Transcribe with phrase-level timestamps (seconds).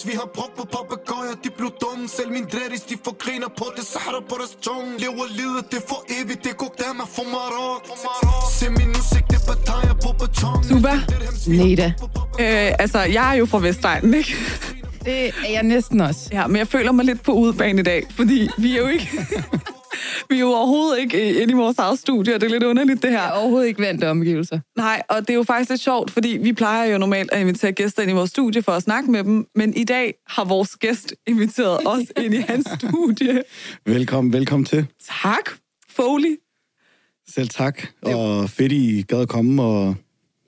[0.00, 3.48] Dirhams, vi har brugt på papagøjer, de blev dumme Selv min dreadis, de får griner
[3.48, 7.04] på det Sahara på deres tung Lever livet, det for evigt, det går der med
[7.16, 7.82] for Marok
[8.50, 10.96] Se min udsigt, det batajer på beton Super.
[11.48, 11.92] Neda.
[12.40, 14.36] Øh, altså, jeg er jo fra Vestegnen, ikke?
[15.04, 16.20] Det er jeg næsten også.
[16.32, 19.08] Ja, men jeg føler mig lidt på udebane i dag, fordi vi er jo ikke...
[20.30, 23.02] vi er jo overhovedet ikke inde i vores eget studie, og det er lidt underligt,
[23.02, 23.18] det her.
[23.18, 24.60] Jeg er overhovedet ikke vant til omgivelser.
[24.76, 27.72] Nej, og det er jo faktisk lidt sjovt, fordi vi plejer jo normalt at invitere
[27.72, 30.76] gæster ind i vores studie for at snakke med dem, men i dag har vores
[30.76, 33.42] gæst inviteret os ind i hans studie.
[33.86, 34.86] Velkommen, velkommen til.
[35.22, 35.50] Tak,
[35.88, 36.36] Foley.
[37.34, 39.94] Selv tak, og fedt, I gad at komme, og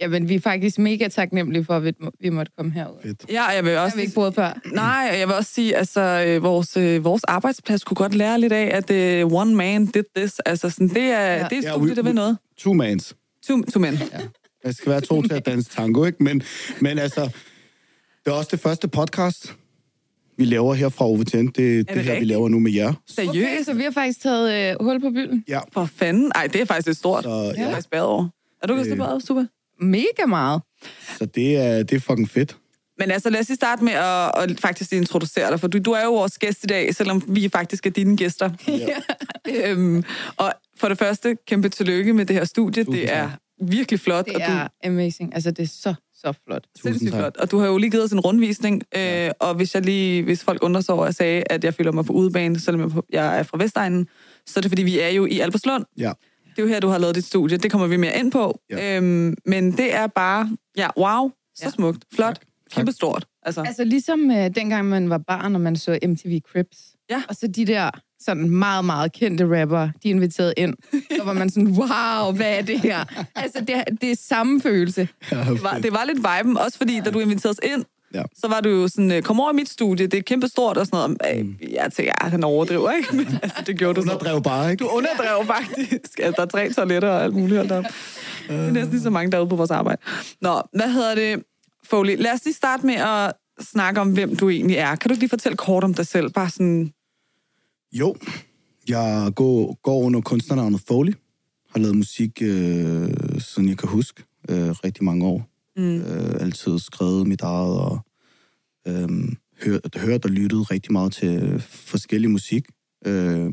[0.03, 2.95] Jamen, vi er faktisk mega taknemmelige for, at vi, måtte komme herud.
[3.03, 3.25] Fedt.
[3.31, 3.97] Ja, jeg vil har også...
[3.97, 4.61] vi ikke prøvet før.
[4.73, 8.53] Nej, jeg vil også sige, altså, øh, vores, øh, vores arbejdsplads kunne godt lære lidt
[8.53, 10.39] af, at uh, one man did this.
[10.39, 11.37] Altså, sådan, det er, ja.
[11.37, 11.45] Ja.
[11.45, 12.39] det er et Ja, studie, we- der vil noget.
[12.59, 13.17] Two mans.
[13.47, 13.95] To, to men.
[13.95, 14.19] Ja.
[14.65, 16.23] Der skal være to til at danse tango, ikke?
[16.23, 16.43] Men,
[16.81, 17.21] men altså,
[18.25, 19.55] det er også det første podcast,
[20.39, 21.37] vi laver her fra OVTN.
[21.37, 22.93] Det, det, det her, vi laver nu med jer.
[23.09, 23.37] Seriøst?
[23.39, 25.45] Okay, så vi har faktisk taget øh, hul på bylden.
[25.49, 26.33] Ja, For fanden.
[26.35, 27.25] Ej, det er faktisk lidt stort.
[27.25, 27.75] Så, Jeg er ja.
[27.75, 28.29] faktisk over.
[28.63, 28.97] Er du også Øh.
[28.99, 29.45] bad Super?
[29.81, 30.63] Mega meget.
[31.19, 32.57] så det er, det er fucking fedt.
[32.99, 35.91] Men altså, lad os lige starte med at, at faktisk introducere dig, for du, du
[35.91, 38.51] er jo vores gæst i dag, selvom vi faktisk er dine gæster.
[38.69, 38.97] Ja.
[39.71, 40.05] øhm,
[40.37, 42.85] og for det første, kæmpe tillykke med det her studie.
[42.85, 43.19] Tusind Det tak.
[43.19, 43.31] er
[43.65, 44.25] virkelig flot.
[44.25, 45.35] Det og du, er amazing.
[45.35, 46.65] Altså, det er så, så flot.
[46.83, 47.21] Sindssygt tak.
[47.21, 47.37] flot.
[47.37, 50.45] Og du har jo lige givet os en rundvisning, øh, og hvis jeg lige, hvis
[50.45, 53.27] folk undrer sig over, at jeg sagde, at jeg føler mig på udebane, selvom jeg
[53.27, 54.09] er er fra Vestegnen,
[54.47, 55.85] så er det fordi, vi er jo i Alberslund.
[55.99, 56.13] Ja,
[56.57, 57.57] Det er jo her, du har lavet dit studie.
[57.57, 58.61] Det kommer vi mere ind på.
[58.71, 58.97] Ja.
[58.97, 61.71] Øhm, men det er bare, ja, wow, så Ja.
[61.71, 62.45] smukt, flot, Tak.
[62.77, 63.25] kæmpe stort.
[63.43, 66.79] Altså, Altså, ligesom øh, dengang man var barn, og man så MTV Cribs.
[67.11, 67.23] Ja.
[67.29, 67.91] Og så de der
[68.21, 70.75] sådan meget, meget kendte rapper, de er inviteret ind.
[71.19, 73.05] Så var man sådan, wow, hvad er det her?
[73.35, 75.09] Altså, det er, det er samme følelse.
[75.31, 77.85] det, var, det var lidt viben, også fordi, da du inviterede os ind,
[78.15, 78.23] Ja.
[78.37, 80.77] så var du jo sådan, øh, kom over i mit studie, det er kæmpe stort
[80.77, 81.47] og sådan noget.
[81.47, 81.57] Mm.
[81.71, 83.17] Jeg tænker, ja, han overdriver, ikke?
[83.17, 84.13] Men altså, det gjorde du så.
[84.13, 84.85] underdrev bare, ikke?
[84.85, 86.19] Du underdrev faktisk.
[86.19, 87.69] Altså, der er tre toiletter og alt muligt.
[87.69, 87.83] Der.
[88.49, 90.03] Det er næsten lige så mange derude på vores arbejde.
[90.41, 91.43] Nå, hvad hedder det,
[91.85, 92.17] Foley?
[92.19, 94.97] Lad os lige starte med at snakke om, hvem du egentlig er.
[94.97, 96.31] Kan du lige fortælle kort om dig selv?
[96.31, 96.93] Bare sådan,
[97.93, 98.17] Jo,
[98.89, 101.13] jeg går, går under kunstnernavnet Foley.
[101.71, 103.09] Har lavet musik, øh,
[103.39, 105.52] siden jeg kan huske, øh, rigtig mange år.
[105.77, 106.01] Mm.
[106.01, 108.01] Øh, altid skrevet mit eget, og
[108.89, 109.09] øh,
[109.63, 112.67] hørt, hørt og lyttet rigtig meget til forskellig musik.
[113.07, 113.53] Øh,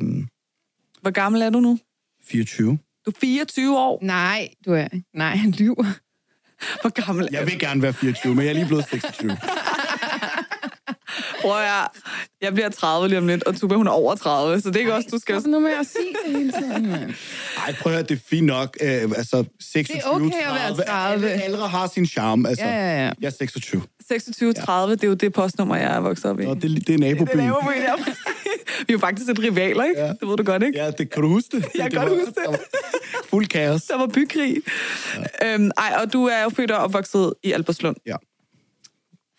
[1.02, 1.80] hvor gammel er du nu?
[2.24, 2.78] 24.
[3.06, 4.00] Du er 24 år.
[4.02, 4.88] Nej, du er...
[5.14, 5.86] Nej, han lyver.
[6.82, 9.32] Hvor gammel er Jeg vil gerne være 24, men jeg er lige blevet 26.
[11.42, 11.88] Prøv jeg,
[12.42, 14.80] jeg bliver 30 lige om lidt, og Tuba, hun er over 30, så det er
[14.80, 15.36] ikke også, du skal...
[15.36, 17.16] Sådan noget med at sige det hele tiden.
[17.58, 18.78] Ej, prøv at høre, det er fint nok.
[18.82, 21.28] Øh, altså, 26, Det er okay at være 30.
[21.28, 21.30] 30.
[21.30, 22.50] Alle, har sin charme.
[22.50, 23.12] Altså, Ja, ja, ja.
[23.22, 23.82] Jeg er 26.
[24.08, 26.46] 26, 30, det er jo det postnummer, jeg er vokset op i.
[26.46, 27.40] Og det, det er det nabobyen.
[27.40, 27.96] er jo ja.
[28.80, 30.02] Vi er jo faktisk et rivaler, ikke?
[30.02, 30.08] Ja.
[30.08, 30.80] Det ved du godt, ikke?
[30.80, 31.66] Ja, det kan du huske det?
[31.76, 32.36] Jeg kan det godt var- huske det.
[32.46, 32.60] der var
[33.30, 33.82] Fuld kaos.
[33.84, 34.58] Der var bykrig.
[35.42, 35.54] Ja.
[35.54, 37.96] Øhm, ej, og du er jo født og opvokset i Alberslund.
[38.06, 38.16] Ja.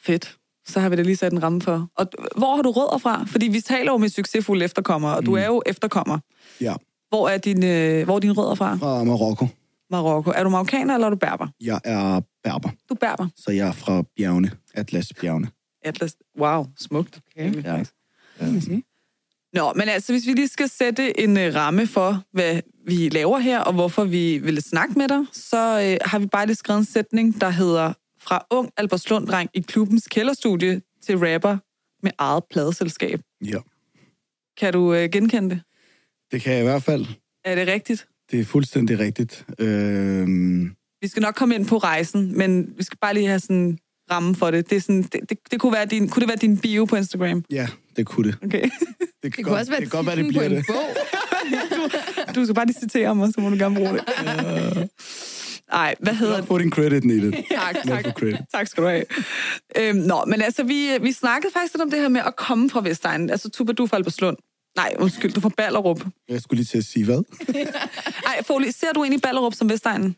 [0.03, 0.37] Fedt.
[0.71, 1.89] Så har vi da lige sat en ramme for.
[1.97, 3.25] Og hvor har du rødder fra?
[3.27, 6.19] Fordi vi taler jo med succesfulde efterkommere, og du er jo efterkommer.
[6.61, 6.75] Ja,
[7.09, 8.77] Hvor er dine, hvor er dine rødder fra?
[8.77, 9.47] fra Marokko.
[9.91, 10.31] Marokko.
[10.31, 11.47] Er du marokkaner, eller er du berber?
[11.61, 13.27] Jeg er berber, Du er berber.
[13.37, 14.51] så jeg er fra bjergene.
[14.75, 15.49] Atlas-bjergene.
[15.85, 16.17] Atlas.
[16.41, 17.21] Wow, smukt.
[17.37, 17.65] Okay.
[17.65, 17.85] Ja.
[19.53, 23.39] Nå, men altså, hvis vi lige skal sætte en øh, ramme for, hvad vi laver
[23.39, 26.79] her, og hvorfor vi vil snakke med dig, så øh, har vi bare lige skrevet
[26.79, 27.93] en sætning, der hedder
[28.23, 31.57] fra ung Albertslund-dreng i klubbens kælderstudie til rapper
[32.03, 33.21] med eget pladeselskab.
[33.45, 33.59] Ja,
[34.61, 35.63] Kan du øh, genkende det?
[36.33, 37.07] det kan jeg i hvert fald.
[37.45, 38.07] Er det rigtigt?
[38.31, 39.45] Det er fuldstændig rigtigt.
[39.59, 43.79] Øhm, Vi skal nok komme ind på rejsen, men vi skal bare lige have sådan
[44.11, 44.71] ramme for det.
[44.71, 46.97] Det, er sådan, det, det, det kunne, være din, kunne det være din bio på
[46.97, 47.45] Instagram?
[47.51, 48.39] ja, det kunne det.
[48.45, 48.63] Okay.
[49.23, 50.67] Det, Det kunne også være det kan godt være, det bliver på en det.
[50.67, 50.97] bog.
[52.35, 54.05] Du skal bare lige citere mig, så må du gerne bruge det.
[55.73, 57.05] Nej, hvad hedder få din credit.
[57.51, 58.05] Tak, Lad tak.
[58.05, 58.41] for credit.
[58.55, 59.05] Tak skal du have.
[59.77, 62.71] Øhm, nå, men altså, vi, vi snakkede faktisk lidt om det her med at komme
[62.71, 63.31] fra Vestegnen.
[63.31, 64.37] Altså, Tuba, du er fra Alberslund.
[64.77, 66.07] Nej, undskyld, du er fra Ballerup.
[66.29, 67.23] Jeg skulle lige til at sige hvad?
[68.31, 70.17] Ej, Foley, ser du egentlig Ballerup som Vestegnen?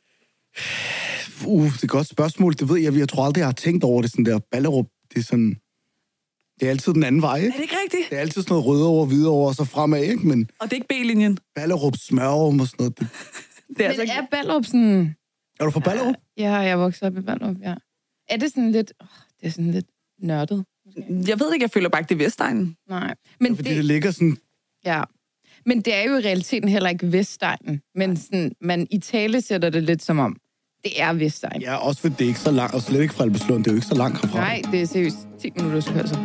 [1.46, 2.52] Uh, det er et godt spørgsmål.
[2.52, 2.94] Det ved jeg.
[2.94, 4.38] Jeg tror aldrig, jeg har tænkt over det sådan der.
[4.52, 5.56] Ballerup, det er sådan...
[6.60, 7.56] Det er altid den anden vej, Er ikke?
[7.56, 8.10] det ikke rigtigt?
[8.10, 10.26] Det er altid sådan noget røde over, hvide over, og så fremad, ikke?
[10.28, 11.38] Men Og det er ikke B-linjen.
[11.54, 12.98] Ballerup, Smørum og sådan noget.
[12.98, 13.08] Det...
[13.76, 14.12] Det er altså Men ikke...
[14.12, 15.14] er Ballerup sådan...
[15.60, 16.14] Er du fra Ballerup?
[16.38, 17.74] Ja, jeg vokset op i Ballerup, ja.
[18.28, 18.92] Er det sådan lidt...
[19.00, 19.06] Oh,
[19.40, 19.86] det er sådan lidt
[20.18, 20.64] nørdet.
[21.08, 22.76] Jeg ved ikke, jeg føler bare ikke, det er Vestegnen.
[22.88, 23.14] Nej.
[23.40, 24.36] Men Fordi det, det, ligger sådan...
[24.84, 25.02] ja.
[25.66, 27.80] Men det er jo i realiteten heller ikke Vestegnen.
[27.94, 30.36] Men sådan, man i tale sætter det lidt som om,
[30.84, 31.62] det er Vestegn.
[31.62, 33.74] Ja, også fordi det er ikke så langt, og slet ikke fra Albertslund, det er
[33.74, 34.38] jo ikke så langt herfra.
[34.38, 36.18] Nej, det er seriøst 10 minutters kørsel.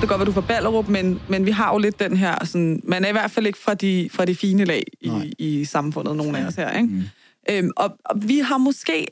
[0.00, 2.44] Det godt være, du er fra Ballerup, men, men vi har jo lidt den her...
[2.44, 5.30] Sådan, man er i hvert fald ikke fra de, fra de fine lag Nej.
[5.38, 6.76] i, i samfundet, nogen af os her.
[6.76, 6.88] Ikke?
[6.88, 7.02] Mm.
[7.50, 9.06] Øhm, og, og vi har måske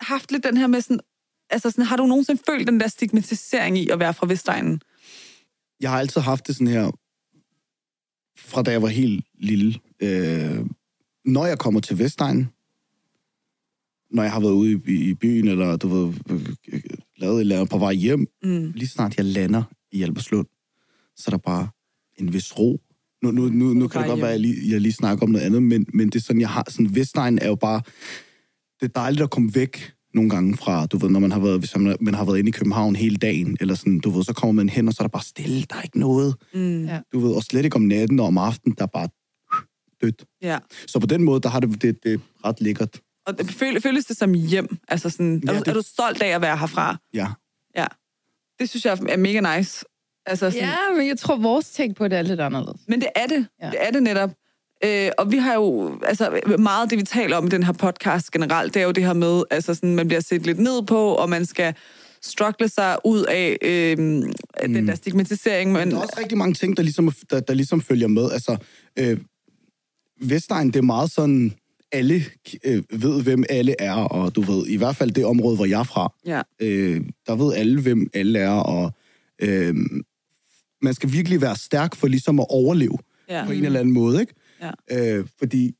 [0.00, 1.00] haft lidt den her med sådan...
[1.50, 4.80] Altså, sådan, har du nogensinde følt den der stigmatisering i at være fra Vestegnen?
[5.80, 6.90] Jeg har altid haft det sådan her,
[8.38, 9.80] fra da jeg var helt lille.
[10.00, 10.66] Øh,
[11.24, 12.48] når jeg kommer til Vestegn,
[14.10, 16.80] når jeg har været ude i, i byen, eller du ved, øh,
[17.16, 18.72] lavet et eller andet på vej hjem, Mm.
[18.74, 19.62] lige snart jeg lander
[19.92, 20.46] i Alberslund,
[21.16, 21.68] så er der bare
[22.18, 22.80] en vis ro.
[23.22, 25.30] Nu, nu, nu, nu kan det godt være, at jeg lige, jeg lige snakker om
[25.30, 26.64] noget andet, men, men det er sådan, jeg har...
[26.68, 27.82] Sådan, Vestegn er jo bare...
[28.80, 31.58] Det er dejligt at komme væk nogle gange fra, du ved, når man har været,
[31.58, 34.32] hvis man, man har været inde i København hele dagen, eller sådan, du ved, så
[34.32, 36.34] kommer man hen, og så er der bare stille, der er ikke noget.
[36.54, 36.84] Mm.
[36.84, 37.00] Ja.
[37.12, 39.08] Du ved, og slet ikke om natten og om aftenen, der er bare
[40.02, 40.24] dødt.
[40.42, 40.58] Ja.
[40.86, 43.00] Så på den måde, der har det, det, det er ret lækkert.
[43.26, 44.76] Og det føles, føles det som hjem?
[44.88, 46.96] Altså sådan, Ja, er, du, det- er du stolt af at være herfra?
[47.14, 47.28] Ja.
[47.76, 47.86] Ja.
[48.60, 49.84] Det synes jeg er mega nice.
[50.26, 52.80] Altså sådan, Ja, men jeg tror, vores take på det er lidt anderledes.
[52.88, 53.46] Men det er det.
[53.62, 53.70] Ja.
[53.70, 54.30] Det er det netop.
[54.84, 57.72] Øh, og vi har jo, altså meget af det, vi taler om i den her
[57.72, 60.82] podcast generelt, det er jo det her med, altså sådan, man bliver set lidt ned
[60.86, 61.74] på, og man skal
[62.22, 64.32] struggle sig ud af øh, mm.
[64.62, 65.72] den der stigmatisering.
[65.72, 68.30] Men, Der er også rigtig mange ting, der ligesom, der, der ligesom følger med.
[68.32, 68.56] Altså,
[68.98, 69.18] øh,
[70.20, 71.54] Vestegn, det er meget sådan,
[71.94, 72.22] alle
[72.64, 75.80] øh, ved, hvem alle er, og du ved, i hvert fald det område, hvor jeg
[75.80, 76.42] er fra, ja.
[76.60, 78.92] øh, der ved alle, hvem alle er, og
[79.42, 79.74] øh,
[80.82, 82.98] man skal virkelig være stærk for ligesom at overleve
[83.28, 83.44] Ja.
[83.46, 84.34] på en eller anden måde, ikke?
[84.90, 85.16] Ja.
[85.18, 85.72] Øh, fordi,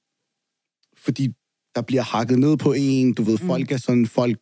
[0.96, 1.28] fordi
[1.74, 4.38] der bliver hakket ned på en, du ved, folk er sådan, folk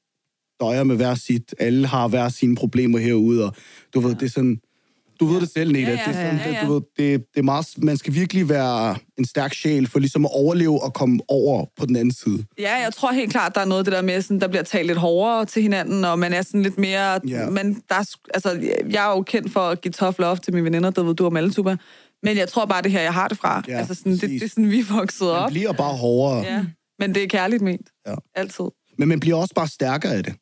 [0.61, 3.55] døjer med hver sit, alle har hver sine problemer herude, og
[3.95, 4.61] du ved, det er sådan,
[5.21, 6.61] du ved det selv, Neda, Ja, ja, det er sådan, ja, ja.
[6.61, 9.99] Det, du ved, det, det er meget, man skal virkelig være en stærk sjæl for
[9.99, 12.45] ligesom at overleve og komme over på den anden side.
[12.59, 14.63] ja, jeg tror helt klart, der er noget af det der med, sådan, der bliver
[14.63, 17.21] talt lidt hårdere til hinanden, og man er sådan lidt mere...
[17.29, 17.51] Ja.
[17.51, 18.05] Man, der er,
[18.35, 18.51] altså,
[18.91, 21.27] jeg er jo kendt for at give tough love til mine veninder, der ved du
[21.27, 21.77] om alle tuber.
[22.23, 23.63] Men jeg tror bare, det her, jeg har det fra.
[23.69, 25.51] Ja, altså sådan, det, det er sådan, vi er vokset Man op.
[25.51, 26.65] bliver bare hårdere, Ja.
[26.99, 27.89] Men det er kærligt ment.
[28.07, 28.15] Ja.
[28.35, 28.65] Altid.
[28.99, 30.35] men man bliver også bare stærkere af det,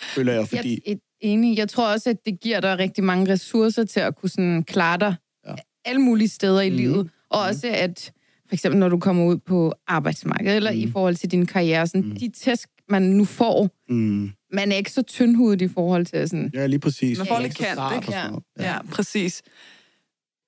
[0.00, 0.80] føler jeg, fordi...
[0.86, 1.58] Jeg enig.
[1.58, 4.98] Jeg tror også, at det giver dig rigtig mange ressourcer til at kunne sådan klare
[4.98, 5.14] dig
[5.46, 5.54] Ja.
[5.84, 6.76] alle mulige steder i Mhm.
[6.76, 7.10] livet.
[7.30, 8.12] Og også at,
[8.48, 10.80] for eksempel når du kommer ud på arbejdsmarkedet, eller Mhm.
[10.80, 14.92] i forhold til din karriere, sådan, de tæsk, man nu får, Mm, man er ikke
[14.92, 16.50] så tyndhudet i forhold til sådan...
[16.54, 17.18] ja, lige præcis.
[17.18, 18.18] Man får Ja, lidt så kant, ikke?
[18.18, 18.28] Ja.
[18.58, 19.42] ja, præcis.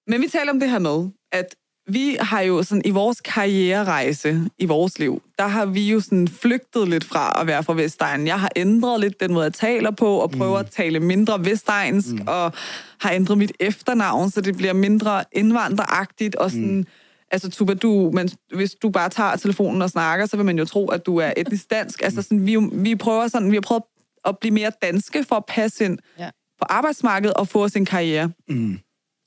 [0.07, 1.55] Men vi taler om det her med, at
[1.89, 6.29] vi har jo sådan i vores karriererejse i vores liv, der har vi jo sådan
[6.29, 8.27] flygtet lidt fra at være fra Vestegnen.
[8.27, 10.67] Jeg har ændret lidt den måde, jeg taler på, og prøver mm.
[10.67, 12.25] at tale mindre vestegnsk, mm.
[12.27, 12.53] og
[13.01, 16.77] har ændret mit efternavn, så det bliver mindre indvandreragtigt, og sådan...
[16.77, 16.87] Mm.
[17.31, 20.65] Altså, Tuba, du, men hvis du bare tager telefonen og snakker, så vil man jo
[20.65, 22.03] tro, at du er etnisk dansk.
[22.03, 23.83] Altså, sådan, vi, vi prøver sådan, vi har prøvet
[24.25, 26.31] at blive mere danske for at passe ind Ja.
[26.59, 28.31] på arbejdsmarkedet og få os en karriere.
[28.49, 28.79] Mm.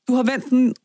[0.07, 0.75] Du har vendt den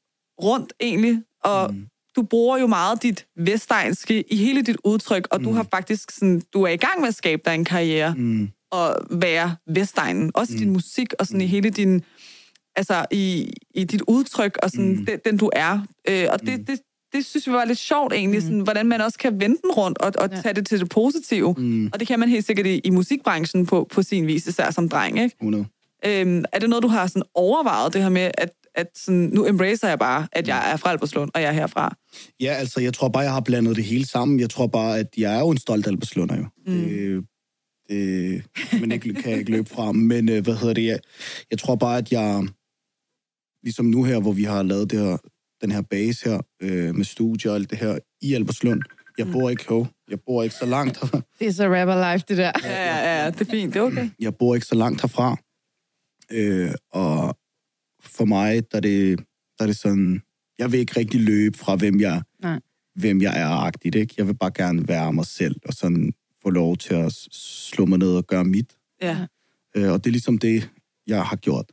[0.43, 1.87] rundt egentlig, og mm.
[2.16, 5.44] du bruger jo meget dit vestegnske i hele dit udtryk, og mm.
[5.44, 8.49] du har faktisk sådan, du er i gang med at skabe dig en karriere Mm.
[8.71, 10.30] og være vestegnen.
[10.35, 12.02] Også i din musik og sådan i hele din,
[12.76, 15.06] altså i, i dit udtryk og sådan mm.
[15.06, 15.80] den, den du er.
[16.09, 16.80] Øh, og det, det,
[17.12, 19.99] det synes vi var lidt sjovt egentlig, sådan, hvordan man også kan vende den rundt
[19.99, 20.40] og, og Ja.
[20.40, 21.54] tage det til det positive.
[21.59, 21.90] Mm.
[21.92, 24.88] Og det kan man helt sikkert i, i musikbranchen på, på sin vis, især som
[24.88, 25.37] dreng, ikke?
[25.40, 25.66] 100.
[26.06, 29.47] Øhm, er det noget, du har sådan overvejet, det her med, at, at sådan, nu
[29.47, 31.97] embracer jeg bare, at jeg er fra Albertslund, og jeg er herfra?
[32.40, 34.40] Ja, altså, jeg tror bare, jeg har blandet det hele sammen.
[34.40, 36.47] Jeg tror bare, at jeg er jo en stolt Albertslunder, jo.
[36.66, 36.73] Mm.
[36.73, 37.25] Det,
[37.88, 39.92] det men ikke, kan jeg ikke løbe fra.
[39.92, 40.87] Men øh, hvad hedder det?
[40.87, 40.99] Jeg,
[41.50, 42.49] jeg tror bare, at jeg...
[43.62, 45.16] Ligesom nu her, hvor vi har lavet det her,
[45.62, 48.83] den her base her, øh, med studie og alt det her i Albertslund.
[49.18, 51.21] Jeg bor ikke ho, Jeg bor ikke så langt herfra.
[51.38, 52.52] Det er så rapper life, det der.
[52.64, 54.11] Ja, ja, ja, det er fint, det er okay.
[54.21, 55.37] Jeg bor ikke så langt herfra.
[56.30, 57.38] Øh, og
[58.08, 59.18] for mig, der er det,
[59.58, 60.22] der er det sådan...
[60.58, 62.60] Jeg vil ikke rigtig løbe fra, hvem jeg, Nej.
[62.94, 64.14] hvem jeg er agtigt, ikke?
[64.18, 67.98] Jeg vil bare gerne være mig selv, og sådan få lov til at slå mig
[67.98, 68.76] ned og gøre mit.
[69.02, 69.26] Ja.
[69.76, 70.70] Øh, og det er ligesom det,
[71.06, 71.72] jeg har gjort.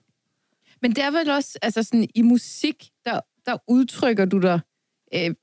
[0.81, 4.59] Men det er vel også, altså sådan, i musik, der, der udtrykker du dig
[5.13, 5.35] øh,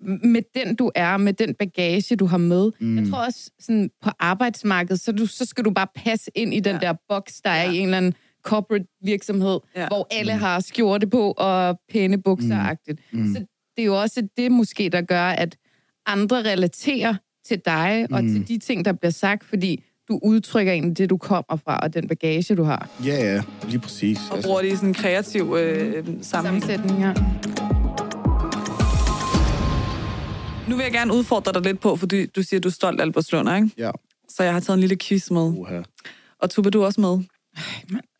[0.00, 2.72] med den, du er, med den bagage, du har med.
[2.80, 2.98] Mm.
[2.98, 6.60] Jeg tror også, sådan, på arbejdsmarkedet, så, du, så skal du bare passe ind i
[6.60, 6.86] den Ja.
[6.86, 7.64] der boks, der ja.
[7.64, 8.14] er i en eller anden
[8.46, 9.88] corporate virksomhed, Ja.
[9.88, 10.40] hvor alle mm.
[10.40, 13.00] har skjorte på og pæne bukser-agtigt.
[13.12, 13.34] Mm.
[13.34, 13.40] Så
[13.76, 15.56] det er jo også det måske, der gør, at
[16.06, 17.14] andre relaterer
[17.48, 21.16] til dig og til de ting, der bliver sagt, fordi du udtrykker egentlig det, du
[21.16, 22.88] kommer fra, og den bagage, du har.
[23.04, 24.18] Ja, ja, lige præcis.
[24.30, 26.24] Og bruger det i sådan en kreativ øh, sammenhæng.
[26.24, 27.12] Sammensætning, ja.
[30.68, 33.00] Nu vil jeg gerne udfordre dig lidt på, fordi du siger, at du er stolt
[33.00, 33.70] af Albertslund, ikke?
[33.78, 33.90] Ja.
[34.28, 35.40] Så jeg har taget en lille quiz med.
[35.42, 35.80] Uha.
[36.42, 37.18] Og Tuba, du er også med.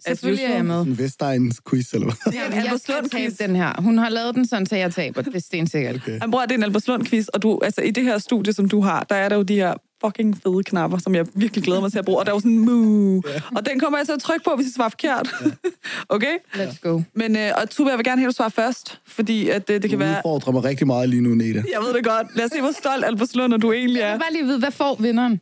[0.07, 0.83] Selvfølgelig er jeg med.
[0.83, 2.33] En Vestegns quiz, eller hvad?
[2.33, 3.37] Det er en Jeg skal Albertslund-quiz.
[3.37, 3.83] tabe den her.
[3.83, 5.23] Hun har lavet den sådan, så jeg taber.
[5.23, 5.95] Det er stensikkert.
[5.97, 6.21] Okay.
[6.21, 8.81] Han bruger, det er en Albertslund-quiz, og du, altså, i det her studie, som du
[8.81, 11.93] har, der er der jo de her fucking fede knapper, som jeg virkelig glæder mig
[11.93, 12.19] til at bruge.
[12.19, 13.23] Og der er jo sådan en moo.
[13.57, 15.29] Og den kommer jeg til at trykke på, hvis jeg svarer forkert.
[16.09, 16.37] okay?
[16.55, 17.01] Let's go.
[17.15, 19.83] Men, øh, og Tuba, jeg vil gerne have, at du svarer først, fordi at, øh,
[19.83, 20.17] det kan Du være...
[20.19, 21.63] udfordrer mig rigtig meget lige nu, Neda.
[21.73, 22.27] Jeg ved det godt.
[22.37, 24.13] Lad os se, hvor stolt Albertslund, og du egentlig Jeg er.
[24.13, 25.41] vil bare lige vide, hvad får vinderen?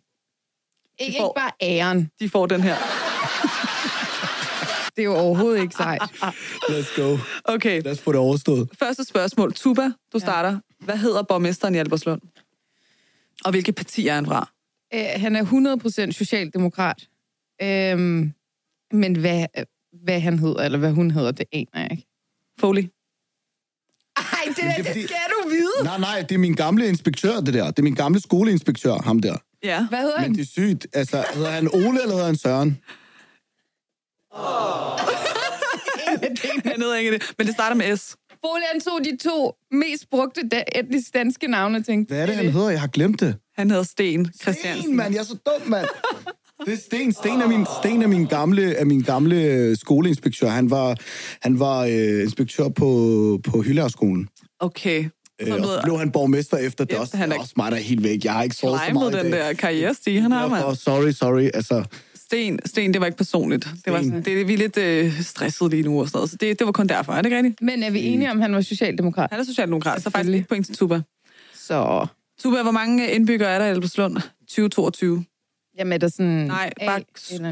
[0.99, 2.09] Ikke, får- ikke bare æren.
[2.21, 2.76] De får den her.
[4.96, 6.02] Det er jo overhovedet ikke sejt.
[6.70, 7.18] Let's go.
[7.44, 8.68] Okay, Lad os få det overstået.
[8.78, 9.52] første spørgsmål.
[9.54, 10.58] Tuba, du starter.
[10.80, 12.20] Hvad hedder borgmesteren i Albertslund?
[13.44, 14.48] Og hvilket parti er han fra?
[14.94, 15.44] Øh, han er
[16.08, 17.08] 100% socialdemokrat.
[17.62, 18.32] Øhm,
[18.92, 19.46] men hvad,
[20.04, 22.06] hvad han hedder, eller hvad hun hedder, det aner jeg ikke.
[22.60, 22.82] Foley.
[24.16, 25.84] Ej, det, der, det fordi- skal du vide.
[25.84, 27.66] Nej, nej, det er min gamle inspektør, det der.
[27.66, 29.36] Det er min gamle skoleinspektør, ham der.
[29.62, 29.86] Ja.
[29.88, 30.34] Hvad hedder Men han?
[30.34, 30.86] det er sygt.
[30.92, 32.78] Altså, hedder han Ole, eller hedder han Søren?
[36.64, 37.22] Han hedder ikke det.
[37.38, 38.16] Men det starter med S.
[38.42, 42.26] Bolig, han tog de to mest brugte da- etnisk danske navne og tænkte, Hvad er
[42.26, 42.70] det, han hedder?
[42.70, 43.36] Jeg har glemt det.
[43.56, 44.82] Han hedder Sten Christiansen.
[44.82, 45.14] Sten, mand.
[45.14, 45.86] Jeg er så dum, mand.
[46.66, 47.12] Det er Sten.
[47.12, 50.48] Sten er min, Sten er min gamle, er min gamle øh, skoleinspektør.
[50.48, 50.96] Han var,
[51.42, 54.28] han var øh, inspektør på, på Hyldærskolen.
[54.60, 55.04] Okay.
[55.40, 56.92] Øh, og så blev han borgmester efter det.
[56.92, 58.24] Efter Også, han er- også mig, der er helt væk.
[58.24, 59.40] Jeg har ikke sovet så meget i den dag.
[59.40, 60.76] der karrierestige, han har, mand.
[60.76, 61.50] sorry, sorry.
[61.54, 61.84] Altså,
[62.26, 63.69] Sten, Sten, det var ikke personligt.
[63.85, 64.11] Det var Sten.
[64.11, 66.31] sådan, det, vi er lidt øh, stresset lige nu og sådan noget.
[66.31, 67.62] Så det, det var kun derfor, er det ikke rigtigt?
[67.62, 69.31] men er vi enige om, at han var socialdemokrat?
[69.31, 71.00] Han er socialdemokrat, så faktisk et point til Tuba.
[71.54, 72.07] Så,
[72.38, 74.16] Tuba, hvor mange indbyggere er der i Albertslund?
[74.49, 75.25] 2022.
[75.78, 77.07] jamen er der sådan Nej, A bare B?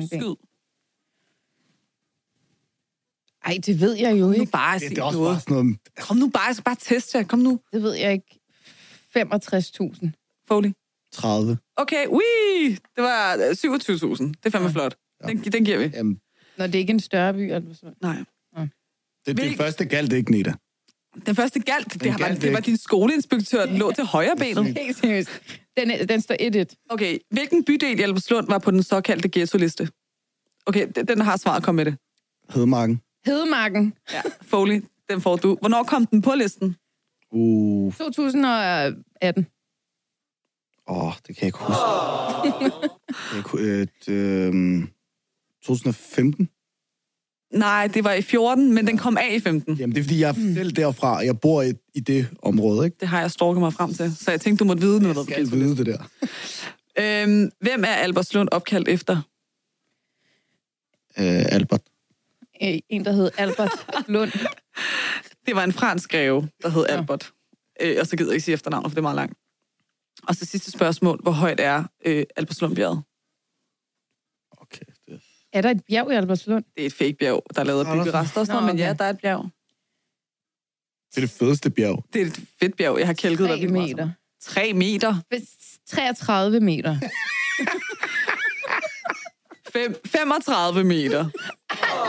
[0.06, 0.34] skyd.
[3.44, 4.46] Ej, det ved jeg jo Nu ikke.
[4.52, 5.32] bare det, det er også noget.
[5.34, 5.76] bare sådan noget...
[6.00, 7.24] Kom nu bare, jeg skal bare teste jer.
[7.24, 8.38] Kom nu, Det ved jeg ikke.
[9.18, 10.08] 65.000.
[10.48, 10.70] Foley.
[11.12, 11.56] 30.
[11.76, 14.24] Okay, ui, det var øh, 27.000.
[14.26, 14.96] Det er fandme flot.
[15.28, 15.90] Den, den giver vi.
[15.94, 16.20] Jamen,
[16.58, 18.16] Når det ikke er en større by, eller sådan Nej.
[19.26, 20.52] det, det Hvil- første galt ikke, Neda.
[21.26, 22.66] Den første galt, det, har, galt det var ikke.
[22.66, 24.64] din skoleinspektør, den lå til højre benet.
[24.78, 25.30] Helt seriøst.
[25.76, 26.86] Den, den står 1-1.
[26.90, 29.88] Okay, hvilken bydel i Albertslund var på den såkaldte ghetto-liste?
[30.66, 31.96] Okay, den, den har svaret, kom med det.
[32.54, 33.00] Hedemarken.
[33.26, 35.56] Hedemarken, Ja, Foley, den får du.
[35.60, 36.76] Hvornår kom den på listen?
[37.34, 39.46] Uh, 2018.
[40.88, 41.82] åh, oh, det kan jeg ikke huske.
[43.34, 44.84] Jeg kunne, et, øh,
[45.64, 46.48] 2015?
[47.52, 49.74] Nej, det var i 14, men den kom af i 15.
[49.74, 51.18] Jamen, det er fordi, jeg er selv derfra.
[51.24, 52.96] Jeg bor i, i det område, ikke?
[53.00, 55.16] Det har jeg stalket mig frem til, så jeg tænkte, du måtte vide noget.
[55.16, 55.98] Jeg skal vide det der.
[56.98, 59.16] Øhm, hvem er Albertslund opkaldt efter?
[61.18, 61.80] Øh, Albert.
[62.62, 64.32] Øh, En, der hed Albert Lund.
[65.46, 67.32] Det var en fransk greve, der hed Albert.
[67.80, 69.38] Øh, og så gider jeg ikke sige efternavnet, for det er meget langt.
[70.28, 71.22] Og så sidste spørgsmål.
[71.22, 73.02] Hvor højt er øh, Albertslundbjerget?
[74.50, 74.84] Okay.
[75.06, 75.22] Det...
[75.52, 76.64] Er der et bjerg i Albertslund?
[76.76, 78.78] Det er et fake bjerg, der er lavet af er byggerester og sådan noget, men
[78.78, 78.98] ja, okay.
[78.98, 79.50] der er et bjerg.
[81.10, 82.04] det er det fedeste bjerg.
[82.12, 82.98] Det er et fedt bjerg.
[82.98, 83.96] Jeg har kælket dig 3 vildt meget.
[83.96, 84.10] meter.
[84.40, 85.16] 3 meter.
[85.86, 86.96] 33 meter.
[89.72, 91.24] Fem, 35 meter.
[91.24, 91.32] Det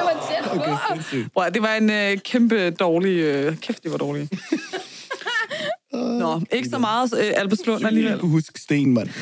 [0.04, 1.40] var tæt på.
[1.40, 3.20] Okay, det var en øh, kæmpe dårlig...
[3.20, 4.34] Øh, kæft, det var dårligt.
[5.94, 8.20] Nå, ikke så meget øh, Albertslund Jeg alligevel.
[8.20, 9.10] kunne huske sten, mand.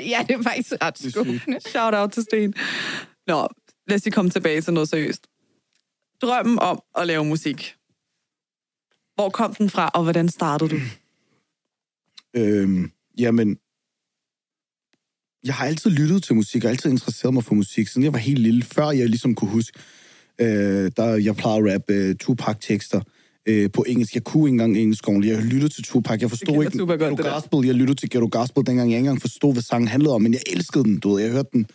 [0.00, 1.60] Ja, det er faktisk ret skuffende.
[1.60, 2.54] Shout out til Sten.
[3.26, 3.48] Nå,
[3.88, 5.26] lad os lige komme tilbage til noget seriøst.
[6.22, 7.74] Drømmen om at lave musik.
[9.14, 10.76] Hvor kom den fra, og hvordan startede du?
[12.36, 13.58] Øhm, jamen,
[15.44, 18.18] jeg har altid lyttet til musik, og altid interesseret mig for musik, siden jeg var
[18.18, 19.78] helt lille, før jeg ligesom kunne huske,
[20.40, 23.00] øh, der jeg plejede at rappe øh, Tupac-tekster
[23.46, 24.14] øh, på engelsk.
[24.14, 25.34] Jeg kunne ikke engang engelsk ordentligt.
[25.34, 26.20] Jeg lyttede til Tupac.
[26.20, 27.32] Jeg forstod ikke Tupac godt, Ghetto.
[27.34, 27.66] Gospel.
[27.66, 30.32] Jeg lyttede til Ghetto Gospel, dengang jeg ikke engang forstod, hvad sangen handlede om, men
[30.32, 31.22] jeg elskede den, du ved.
[31.22, 31.66] Jeg hørte den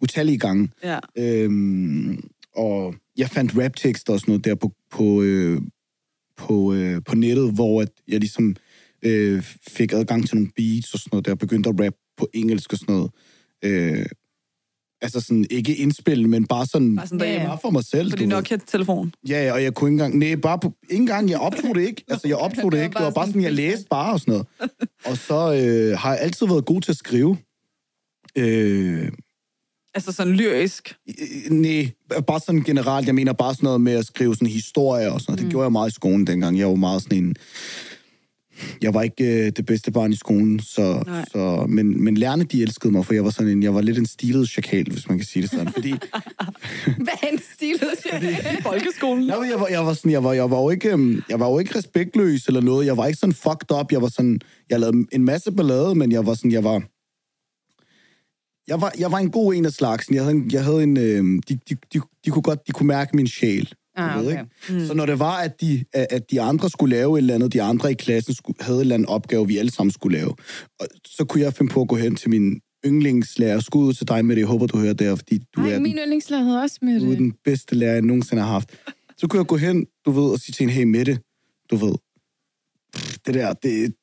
[0.00, 0.68] utallige gange.
[0.84, 0.98] Ja.
[1.18, 5.60] Øhm, og jeg fandt raptekster og sådan noget der på, på, øh,
[6.36, 8.56] på, øh, på nettet, hvor at jeg ligesom
[9.04, 12.28] øh, fik adgang til nogle beats og sådan noget, der jeg begyndte at rappe på
[12.34, 13.10] engelsk og sådan noget.
[13.64, 14.06] Øh,
[15.04, 17.46] altså sådan, ikke indspil, men bare sådan, Bare sådan derhjemme.
[17.46, 18.10] bare for mig selv.
[18.10, 18.28] På du din.
[18.28, 19.12] Nokia-telefon.
[19.28, 20.18] Ja, ja, og jeg kunne ikke engang...
[20.18, 20.72] Nej, bare på...
[20.90, 22.04] Ikke engang, jeg optog det ikke.
[22.10, 22.94] Altså, jeg optog det ikke.
[22.94, 24.46] Det var bare sådan, jeg læste bare og sådan noget.
[25.10, 27.36] Og så øh, har jeg altid været god til at skrive.
[28.38, 29.08] Øh,
[29.96, 30.94] Altså sådan lyrisk.
[31.08, 31.90] Øh, Nej,
[32.26, 33.06] bare sådan generelt.
[33.06, 35.42] Jeg mener bare sådan noget med at skrive sådan historier og sådan noget.
[35.42, 36.58] Det gjorde jeg meget i skolen dengang.
[36.58, 37.36] Jeg var meget sådan en...
[38.82, 42.62] jeg var ikke øh, det bedste barn i skolen, så, så, men, men lærerne, de
[42.62, 45.18] elskede mig, for jeg var sådan en, jeg var lidt en stilet chakal, hvis man
[45.18, 45.72] kan sige det sådan.
[45.72, 45.90] Fordi,
[47.04, 47.98] Hvad er en stilet?
[48.58, 49.28] I folkeskolen.
[49.28, 51.40] jeg, var- jeg, var, jeg, var sådan, jeg, var, jeg, var jo ikke, øhm, jeg
[51.40, 52.86] var jo ikke respektløs eller noget.
[52.86, 53.92] Jeg var ikke sådan fucked up.
[53.92, 56.82] Jeg var sådan, jeg lavede en masse ballade, men jeg var sådan, jeg var,
[58.68, 60.14] jeg var, jeg var en god en af slagsen.
[60.14, 62.86] Jeg havde en, jeg havde en øh, de, de, de, de, kunne godt, de kunne
[62.86, 63.72] mærke min sjæl.
[63.96, 64.40] Ah, du ved, okay.
[64.68, 64.80] ikke?
[64.80, 64.86] Mm.
[64.86, 67.62] Så når det var, at de, at de andre skulle lave et eller andet, de
[67.62, 70.34] andre i klassen skulle, havde en eller anden opgave, vi alle sammen skulle lave,
[70.80, 73.60] og så kunne jeg finde på at gå hen til min yndlingslærer.
[73.60, 74.40] Skud ud til dig med det.
[74.40, 77.00] Jeg håber, du hører det, fordi du Nej, er den min yndlingslærer havde også med
[77.00, 78.76] du er den bedste lærer, jeg nogensinde har haft.
[79.16, 81.18] Så kunne jeg gå hen, du ved, og sige til en, hey Mette,
[81.70, 81.94] du ved,
[83.26, 83.94] det der, det,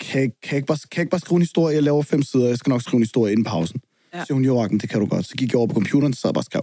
[0.00, 1.74] kan jeg, kan, jeg ikke bare, kan jeg ikke bare skrive en historie?
[1.74, 3.80] Jeg laver fem sider, jeg skal nok skrive en historie inden pausen.
[4.14, 4.20] Ja.
[4.20, 5.26] Så siger hun, jo, Agnes, det kan du godt.
[5.26, 6.62] Så gik jeg over på computeren, så sad jeg bare og skrev,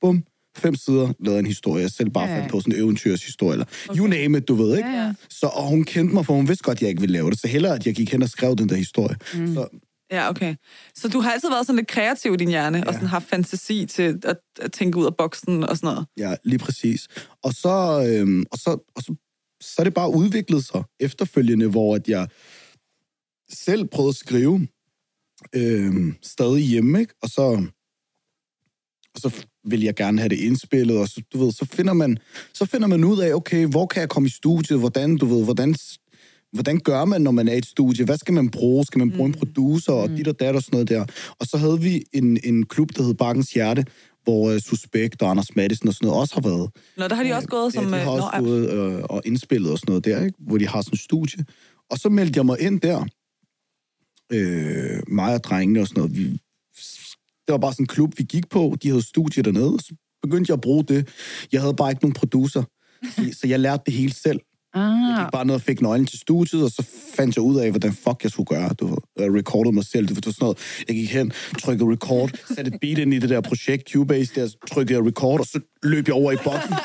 [0.00, 0.24] bum,
[0.56, 1.82] fem sider, lavede en historie.
[1.82, 4.00] Jeg selv bare Ja, fandt på sådan en eventyrshistorie, eller okay.
[4.00, 4.88] you name it, du ved, ikke?
[4.88, 5.14] Ja, ja.
[5.30, 7.40] Så, og hun kendte mig, for hun vidste godt, at jeg ikke ville lave det.
[7.40, 9.16] Så hellere, at jeg gik hen og skrev den der historie.
[9.34, 9.54] Mm.
[9.54, 9.68] Så
[10.10, 10.54] Ja, okay.
[10.94, 12.84] Så du har altid været sådan lidt kreativ i din hjerne, ja.
[12.84, 16.06] og sådan haft fantasi til at, at tænke ud af boksen og sådan noget.
[16.18, 17.08] Ja, lige præcis.
[17.42, 19.14] Og så, øhm, og så, og så,
[19.60, 22.28] så er det bare udviklet sig efterfølgende, hvor at jeg
[23.50, 24.68] selv prøvede at skrive
[25.54, 27.14] øhm, stadig hjemme, ikke?
[27.22, 27.42] Og så,
[29.14, 32.18] og så vil jeg gerne have det indspillet, og så, du ved, så finder man,
[32.52, 35.44] så finder man ud af, okay, hvor kan jeg komme i studiet, hvordan, du ved,
[35.44, 35.74] hvordan,
[36.52, 38.04] hvordan gør man, når man er i et studie?
[38.04, 38.84] Hvad skal man bruge?
[38.84, 41.04] Skal man bruge en producer og dit og dat og sådan noget der?
[41.38, 43.84] Og så havde vi en, en klub, der hed Bakkens Hjerte,
[44.24, 46.70] hvor uh, Suspekt og Anders Madsen og sådan noget også har været.
[46.96, 47.84] Nå, der har de også gået som...
[47.84, 50.38] Ja, de har øh, også nå, gået øh, og indspillet og sådan noget der, ikke?
[50.38, 51.44] hvor de har sådan en studie.
[51.90, 53.04] Og så meldte jeg mig ind der.
[54.32, 56.16] Øh, mig og drengene og sådan noget.
[56.16, 56.38] Vi,
[57.46, 58.76] det var bare sådan en klub, vi gik på.
[58.82, 61.08] De havde studie dernede, og så begyndte jeg at bruge det.
[61.52, 62.62] Jeg havde bare ikke nogen producer,
[63.40, 64.40] så, jeg lærte det hele selv.
[64.74, 66.86] Jeg Ah, gik bare ned og fik nøglen til studiet, og så
[67.16, 68.68] fandt jeg ud af, hvordan fuck jeg skulle gøre.
[68.68, 70.08] Du ved, jeg recordede mig selv.
[70.08, 70.58] Det var sådan noget.
[70.88, 74.48] Jeg gik hen, trykkede record, satte et beat ind i det der projekt, Cubase, der
[74.70, 76.74] trykkede jeg record, og så løb jeg over i boksen.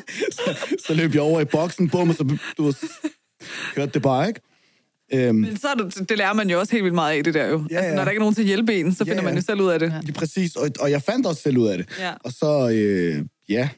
[0.38, 2.74] så, så løb jeg over i boksen, bum, og så du ved,
[3.74, 4.40] kørte det bare, ikke?
[5.12, 7.34] Øhm, Men så er det, det lærer man jo også helt vildt meget af, det
[7.34, 7.64] der jo.
[7.70, 7.94] Ja, Altså, ja.
[7.94, 9.38] når der ikke er nogen til at hjælpe en, så Ja, finder man ja.
[9.38, 9.94] jo selv ud af det.
[10.02, 11.86] lige præcis, og, og jeg fandt også selv ud af det.
[11.98, 12.12] Ja.
[12.24, 13.68] Og så, øh, ja,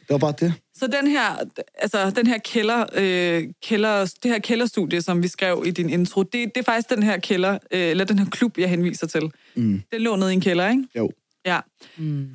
[0.00, 0.54] det var bare det.
[0.74, 1.36] Så den her,
[1.78, 6.22] altså den her kælder, øh, kælder, det her kælderstudie, som vi skrev i din intro,
[6.22, 9.22] det, det er faktisk den her kælder, øh, eller den her klub, jeg henviser til.
[9.54, 9.82] Mm.
[9.92, 10.84] Den lå nede i en kælder, ikke?
[10.96, 11.10] Jo.
[11.46, 11.60] Ja.
[11.96, 12.26] Mm.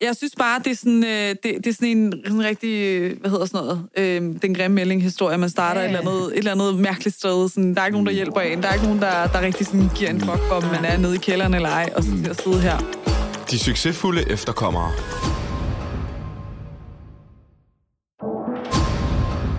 [0.00, 3.30] Jeg synes bare, det er sådan, øh, det, det er sådan en sådan rigtig, hvad
[3.30, 5.86] hedder sådan noget, øh, den grimme melding-historie, man starter ja.
[5.86, 7.48] et, eller andet, et eller andet mærkeligt sted.
[7.48, 8.62] Sådan, der er ikke nogen, der hjælper en.
[8.62, 10.96] Der er ikke nogen, der, der rigtig sådan, giver en fuck for, om man er
[10.96, 12.78] nede i kælderen eller ej, og så skal sidde her.
[13.50, 14.92] De succesfulde efterkommere.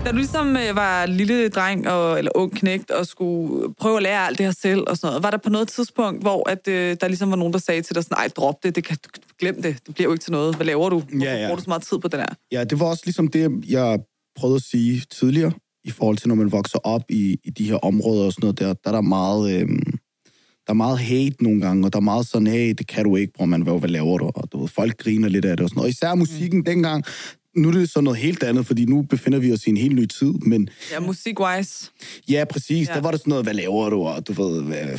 [0.04, 4.02] Da du ligesom øh, var lille dreng og, eller ung knægt og skulle prøve at
[4.02, 6.68] lære alt det her selv og sådan noget, var der på noget tidspunkt, hvor at,
[6.68, 8.96] øh, der ligesom var nogen, der sagde til dig sådan, ej, drop det, det kan,
[9.40, 10.56] glem det, det bliver jo ikke til noget.
[10.56, 10.98] Hvad laver du?
[10.98, 11.46] Hvorfor Ja, ja.
[11.46, 12.34] bruger du så meget tid på det der?
[12.52, 13.98] Ja, det var også ligesom det, jeg
[14.36, 15.52] prøvede at sige tidligere,
[15.84, 18.58] i forhold til, når man vokser op i, i de her områder og sådan noget
[18.58, 19.82] der, der er der meget, øhm,
[20.66, 23.16] der er meget hate nogle gange, og der er meget sådan, hey, det kan du
[23.16, 24.30] ikke, bror, man, hvad, hvad laver du?
[24.34, 25.86] Og du ved, folk griner lidt af det og sådan noget.
[25.86, 26.64] Og især musikken mm.
[26.64, 27.04] dengang,
[27.56, 29.94] nu er det så noget helt andet, fordi nu befinder vi os i en helt
[29.94, 31.90] ny tid, men Ja, musik-wise.
[32.28, 32.94] ja, præcis, Ja.
[32.94, 34.02] der var det sådan noget, hvad laver du?
[34.02, 34.98] Og du ved, hvad,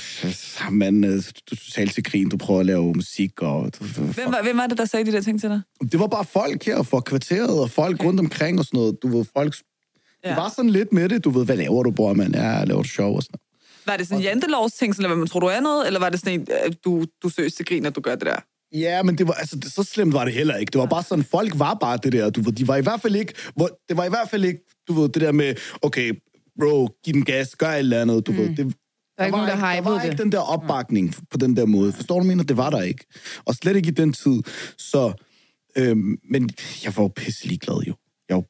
[0.71, 4.43] man, øh, du totalt til grin, du prøver at lave musik, og du, Hvem var,
[4.43, 5.61] hvem var det, der sagde de der ting til dig?
[5.91, 8.05] det var bare folk her fra kvarteret, og folk okay.
[8.05, 8.97] rundt omkring og sådan noget.
[9.03, 9.55] Du ved, folk...
[10.23, 10.29] Ja.
[10.29, 11.23] Det var sådan lidt med det.
[11.23, 12.35] Du ved, hvad laver du, bror, mand?
[12.35, 13.41] Ja, laver du show og sådan noget.
[13.85, 15.87] Var det sådan en jantelovs ting, sådan, eller hvad man tror, du er noget?
[15.87, 18.25] Eller var det sådan en, øh, du, du søs til grin, at du gør det
[18.25, 18.35] der?
[18.73, 20.71] Ja, men det var, altså, det, så slemt var det heller ikke.
[20.71, 22.29] Det var bare sådan, folk var bare det der.
[22.29, 23.34] Du ved, de var i hvert fald ikke...
[23.55, 26.13] Hvor, det var i hvert fald ikke, du ved, det der med, okay,
[26.60, 28.27] bro, giv den gas, gør et eller andet.
[28.27, 28.38] Du mm.
[28.38, 28.63] ved, det, der
[29.17, 30.23] er ikke var nogen, der der hypede var ikke det.
[30.23, 31.91] den der opbakning på den der måde.
[31.93, 32.43] Forstår du, mener?
[32.43, 33.05] Det var der ikke.
[33.45, 34.41] Og slet ikke i den tid.
[34.77, 35.13] Så,
[35.77, 36.49] øhm, men
[36.84, 37.93] jeg var jo pisse ligeglad, jo.
[38.29, 38.45] Jeg var-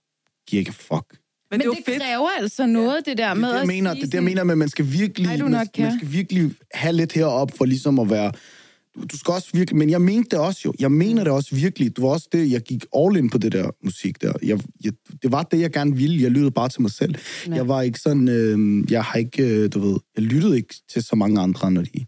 [0.50, 1.06] giver ikke fuck.
[1.52, 2.04] Men, Men det det, fedt.
[2.04, 4.14] kræver altså noget, det der Det med det, at jeg mener, sige det, er det,
[4.14, 7.66] jeg mener med, at man skal virkelig, man, man skal virkelig have lidt herop for
[7.66, 8.32] ligesom at være...
[8.96, 9.78] Du, du skal også virkelig...
[9.78, 10.74] Men jeg mente det også jo.
[10.80, 11.96] Jeg mener det også virkelig.
[11.96, 14.34] Det var også det, jeg gik all in på det der musik der.
[14.44, 16.24] Jeg, jeg, det var det, jeg gerne ville.
[16.24, 17.16] Jeg lyttede bare til mig selv.
[17.48, 17.56] Ja.
[17.56, 18.28] Jeg var ikke sådan...
[18.28, 19.44] Øh, jeg har ikke...
[19.44, 20.00] Øh, du ved...
[20.16, 22.06] Jeg lyttede ikke til så mange andre, når de...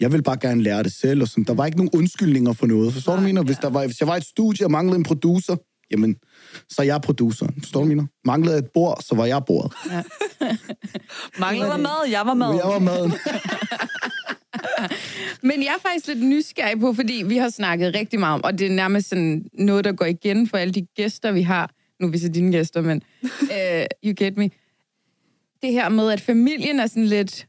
[0.00, 1.44] Jeg ville bare gerne lære det selv, og sådan.
[1.44, 2.92] Der var ikke nogen undskyldninger for noget.
[2.92, 3.42] Forstår du, hvad jeg mener?
[3.42, 5.56] Hvis, der var, hvis jeg var i et studie og manglede en producer,
[5.90, 6.16] jamen,
[6.70, 7.54] så er jeg produceren.
[7.58, 8.06] Forstår du, mener?
[8.24, 9.72] Manglede et bord, så var jeg bordet.
[11.40, 12.10] Manglede der mad?
[12.10, 12.54] Jeg var mad.
[12.54, 13.12] Jeg var maden.
[15.48, 18.58] Men jeg er faktisk lidt nysgerrig på, fordi vi har snakket rigtig meget om, og
[18.58, 21.70] det er nærmest sådan noget, der går igen for alle de gæster, vi har.
[22.00, 24.50] nu er vi så dine gæster, men uh, you get me.
[25.62, 27.46] Det her med, at familien er sådan lidt,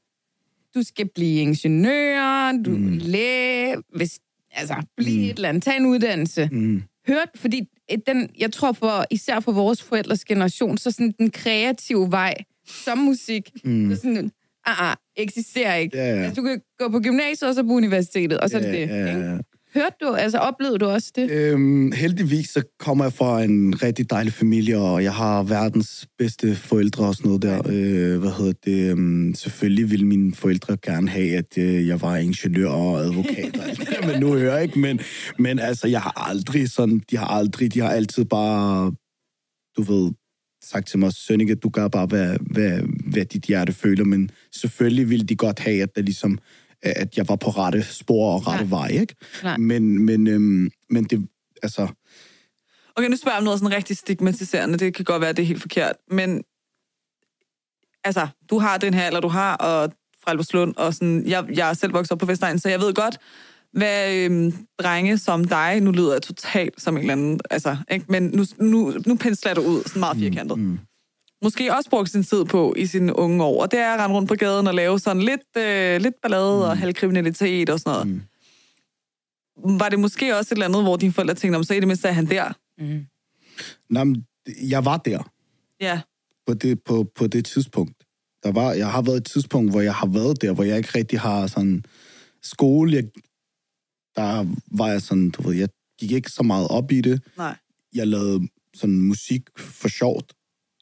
[0.76, 2.98] du skal blive ingeniør, du mm.
[2.98, 4.20] læge, hvis,
[4.52, 5.24] altså, blive mm.
[5.24, 6.50] et eller andet, tag en uddannelse.
[6.52, 6.84] Mm.
[7.08, 7.68] Hørt, fordi
[8.08, 12.34] den, jeg tror for, især for vores forældres generation, så sådan den kreative vej,
[12.68, 13.90] som musik, mm.
[13.90, 14.32] så sådan,
[14.66, 15.98] ah, ah, eksisterer ikke.
[15.98, 16.22] Ja, ja.
[16.22, 18.88] Altså, du kan gå på gymnasiet, og så på universitetet, og så er det det.
[18.88, 19.38] Ja, ja, ja.
[19.76, 21.32] Hørte du, altså oplevede du også det?
[21.32, 26.56] Øhm, heldigvis så kommer jeg fra en rigtig dejlig familie, og jeg har verdens bedste
[26.56, 27.58] forældre og sådan noget der.
[27.58, 28.92] Øh, hvad hedder det?
[28.92, 33.70] Øhm, selvfølgelig ville mine forældre gerne have, at øh, jeg var ingeniør og advokat og
[33.70, 34.80] alt det, der, men nu hører jeg ikke.
[34.80, 35.00] Men,
[35.40, 38.92] men altså, jeg har aldrig sådan, de har aldrig, de har altid bare,
[39.78, 40.12] du ved,
[40.72, 42.80] sagt til mig, Sønneke, du gør bare, hvad, hvad,
[43.12, 46.40] hvad dit hjerte føler, men selvfølgelig ville de godt have, at det ligesom
[46.82, 48.78] at jeg var på rette spor og rette Klar.
[48.78, 49.16] vej, ikke?
[49.34, 49.58] Klar.
[49.58, 51.28] Men, men, øhm, men det,
[51.64, 51.88] altså,
[52.98, 54.78] Okay, nu spørger jeg om noget sådan rigtig stigmatiserende.
[54.78, 55.96] Det kan godt være, at det er helt forkert.
[56.12, 56.44] Men
[58.04, 59.92] altså, du har den her alder, du har, og
[60.24, 62.94] fra Albertslund, og sådan, jeg, jeg er selv vokset op på Vestegn, så jeg ved
[62.94, 63.18] godt,
[63.76, 68.06] hvad øhm, drenge som dig, nu lyder jeg totalt som en eller anden, altså, ikke?
[68.10, 70.60] men nu, nu, nu pensler det ud sådan meget firkantet.
[70.60, 70.80] Mm,
[71.44, 74.16] Måske også brugt sin tid på i sine unge år, og det er at rende
[74.16, 76.62] rundt på gaden og lave sådan lidt, øh, lidt ballade mm.
[76.62, 78.08] og halvkriminalitet og sådan noget.
[78.08, 79.80] Mm.
[79.80, 81.88] Var det måske også et eller andet, hvor dine forældre tænkte, om så i det
[81.88, 82.54] mindste er han der?
[82.78, 83.06] Mm.
[83.90, 84.26] nej, men
[84.70, 85.32] jeg var der
[85.82, 86.02] Ja.
[86.48, 87.94] på det, på, på det tidspunkt.
[88.44, 90.90] Der var, jeg har været et tidspunkt, hvor jeg har været der, hvor jeg ikke
[90.96, 91.84] rigtig har sådan
[92.44, 92.94] skole.
[92.96, 93.04] Jeg,
[94.16, 97.22] der var jeg sådan, du ved, jeg gik ikke så meget op i det.
[97.38, 97.56] Nej.
[97.94, 100.34] Jeg lavede sådan musik for sjovt.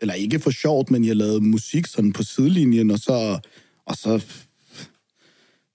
[0.01, 3.39] Eller ikke for sjovt, men jeg lavede musik sådan på sidelinjen, og så,
[3.85, 4.25] og så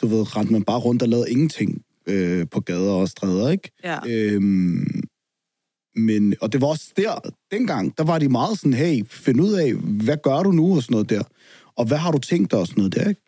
[0.01, 3.71] du ved, rendte man bare rundt og lavede ingenting øh, på gader og stræder, ikke?
[3.85, 3.99] Ja.
[4.09, 5.01] Øhm,
[5.97, 9.53] men, og det var også der, dengang, der var de meget sådan, hey, find ud
[9.53, 11.23] af, hvad gør du nu og sådan noget der?
[11.77, 13.23] Og hvad har du tænkt dig og sådan noget der, ikke?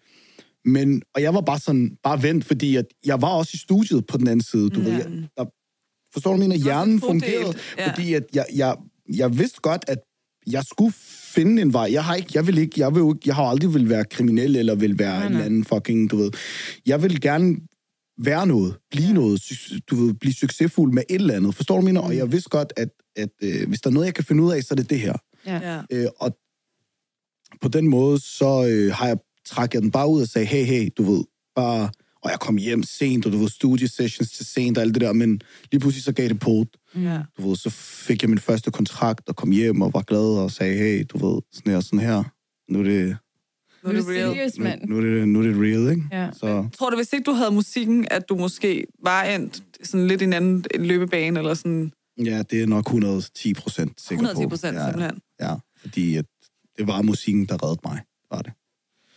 [0.65, 4.07] Men, og jeg var bare sådan, bare vent, fordi at jeg var også i studiet
[4.07, 4.87] på den anden side, du Ja.
[4.87, 4.97] ved.
[4.97, 5.45] Jeg, der,
[6.13, 6.57] forstår du, mener?
[6.57, 7.91] Hjernen fungerede, ja.
[7.93, 8.77] fordi at jeg, jeg,
[9.17, 9.99] jeg vidste godt, at
[10.47, 10.93] jeg skulle
[11.35, 11.89] finde en vej.
[11.93, 14.57] Jeg har ikke, jeg vil ikke, jeg vil ikke, jeg har aldrig vil være kriminel,
[14.57, 15.41] eller vil være Nej, en nej.
[15.41, 16.31] eller anden fucking, du ved.
[16.87, 17.57] Jeg vil gerne
[18.23, 19.43] være noget, blive noget,
[19.91, 21.55] du ved, blive succesfuld med et eller andet.
[21.55, 22.01] Forstår du, mener?
[22.01, 24.53] Og jeg vidste godt, at, at øh, hvis der er noget, jeg kan finde ud
[24.53, 25.15] af, så er det det her.
[25.47, 25.73] Ja.
[25.75, 25.83] Ja.
[25.93, 26.37] Øh, og
[27.63, 29.19] på den måde, så øh, har jeg
[29.51, 31.25] trækket jeg den bare ud og sagde, hey, hey, du ved,
[31.57, 31.91] bare...
[32.23, 35.13] Og jeg kom hjem sent, og du ved, studiesessions til sent og alt det der,
[35.13, 35.41] men
[35.73, 36.65] lige pludselig så gav det på.
[36.97, 37.19] Ja.
[37.39, 37.71] Du ved, så
[38.07, 41.27] fik jeg min første kontrakt og kom hjem og var glad og sagde, hey, du
[41.27, 42.23] ved, sådan her og sådan her.
[42.73, 43.17] Nu er det,
[43.85, 44.79] Nu er det real.
[44.87, 46.03] nu, nu er det, nu er det real, ikke?
[46.13, 46.31] Ja.
[46.33, 50.21] Så Tror du, hvis ikke du havde musikken, at du måske var endt sådan lidt
[50.21, 51.93] i en anden løbebane, eller sådan
[52.25, 54.49] ja, det er nok 110 procent sikker 110 på.
[54.49, 55.21] procent ja, ja, simpelthen?
[55.41, 56.25] ja, fordi at
[56.79, 58.53] det var musikken, der reddede mig, var det.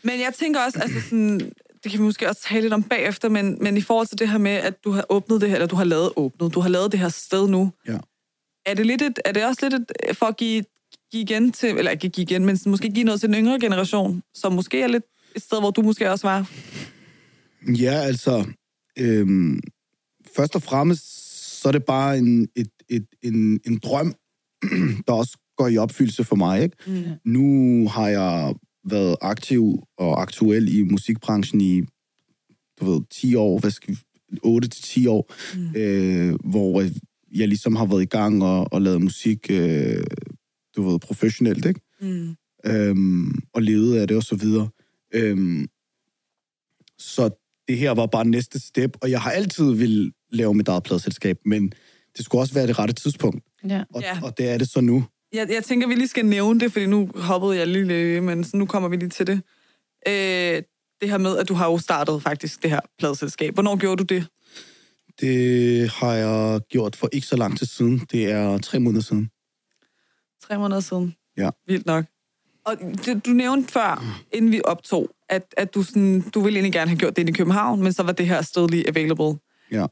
[0.03, 1.39] Men jeg tænker også, altså sådan,
[1.83, 4.29] det kan vi måske også tale lidt om bagefter, men, men i forhold til det
[4.29, 6.69] her med, at du har åbnet det her, eller du har lavet åbnet, du har
[6.69, 7.71] lavet det her sted nu.
[7.87, 7.97] Ja.
[8.65, 10.63] Er det, lidt et, er det også lidt et, for at give,
[11.11, 13.59] give igen til, eller ikke give igen, men sådan måske give noget til den yngre
[13.59, 15.03] generation, som måske er lidt
[15.35, 16.51] et sted, hvor du måske også var?
[17.67, 18.45] Ja, altså,
[18.99, 19.61] øhm,
[20.35, 21.03] først og fremmest,
[21.61, 24.15] så er det bare en, et, et, en, en drøm,
[25.07, 26.63] der også går i opfyldelse for mig.
[26.63, 26.77] Ikke?
[26.87, 27.03] Mm.
[27.25, 28.55] Nu har jeg
[28.89, 31.81] været aktiv og aktuel i musikbranchen i,
[32.79, 33.99] du ved, 10 år, hvad skal vi,
[34.43, 35.75] 8 til 10 år, mm.
[35.75, 36.81] øh, hvor
[37.35, 40.03] jeg ligesom har været i gang og, og lavet musik, øh,
[40.75, 41.81] du ved, professionelt, ikke?
[42.01, 42.35] Mm.
[42.65, 44.69] øhm, og levede af det og så videre.
[45.13, 45.67] Øhm,
[46.97, 47.29] så
[47.67, 51.37] det her var bare næste step, og jeg har altid vil lave mit eget pladselskab,
[51.45, 51.73] men
[52.17, 53.83] det skulle også være det rette tidspunkt, Ja.
[53.93, 54.19] og, Ja.
[54.23, 55.05] og det er det så nu.
[55.33, 58.57] Jeg, jeg tænker, vi lige skal nævne det, fordi nu hoppede jeg lige, men så
[58.57, 59.41] nu kommer vi lige til det.
[60.07, 60.63] Øh,
[61.01, 63.53] det her med, at du har jo startet faktisk det her pladselskab.
[63.53, 64.27] Hvornår gjorde du det?
[65.21, 68.07] Det har jeg gjort for ikke så lang tid siden.
[68.11, 69.29] Det er tre måneder siden.
[70.43, 71.15] Tre måneder siden.
[71.37, 71.49] Ja.
[71.67, 72.05] Vildt nok.
[72.65, 76.73] Og det, du nævnte før, inden vi optog, at, at du, sådan, du ville egentlig
[76.73, 79.39] gerne have gjort det i København, men så var det her sted lige available.
[79.71, 79.85] Ja.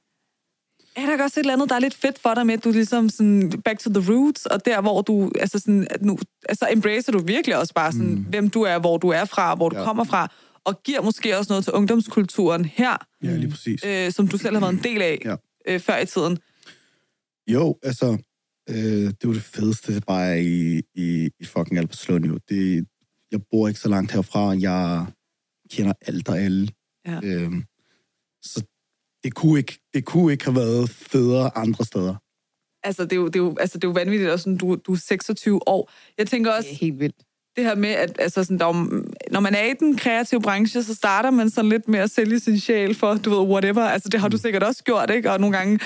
[0.95, 2.71] Er der også et eller andet, der er lidt fedt for dig med, at du
[2.71, 6.17] ligesom sådan back to the roots, og der, hvor du, altså sådan, nu,
[6.49, 8.23] altså embracer du virkelig også bare sådan, mm.
[8.23, 9.84] hvem du er, hvor du er fra, hvor du Ja.
[9.84, 10.32] kommer fra,
[10.63, 13.86] og giver måske også noget til ungdomskulturen her, Ja, lige præcis.
[13.86, 15.36] øh, som du selv har været en del af Ja.
[15.67, 16.38] øh, før i tiden.
[17.47, 18.17] Jo, altså,
[18.69, 22.39] øh, det er jo det fedeste, bare er i, i, i fucking Albertslund jo.
[22.49, 22.86] Det,
[23.32, 24.49] jeg bor ikke så langt herfra.
[24.60, 25.06] Jeg
[25.71, 26.67] kender alt og alle.
[27.08, 27.19] Ja.
[27.23, 27.63] Øhm,
[28.43, 28.63] så
[29.23, 32.15] det kunne, ikke, det kunne ikke have været federe andre steder.
[32.84, 34.75] Altså, det er jo, det er jo, altså, det er jo vanvittigt, og sådan, du,
[34.75, 35.91] du er 26 år.
[36.17, 37.15] Jeg tænker også, Det er helt vildt.
[37.55, 40.84] det her med, at altså sådan, der er, når man er i den kreative branche,
[40.84, 43.81] så starter man sådan lidt med at sælge sin sjæl for, du ved, whatever.
[43.81, 45.31] Altså, det har du sikkert også gjort, ikke?
[45.31, 45.79] Og nogle gange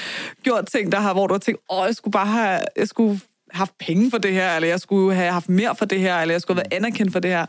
[0.44, 3.10] gjort ting, der har, hvor du har tænkt, åh, jeg skulle bare have, jeg skulle
[3.10, 3.20] have
[3.58, 6.34] haft penge for det her, eller jeg skulle have haft mere for det her, eller
[6.34, 7.46] jeg skulle have været anerkendt for det her.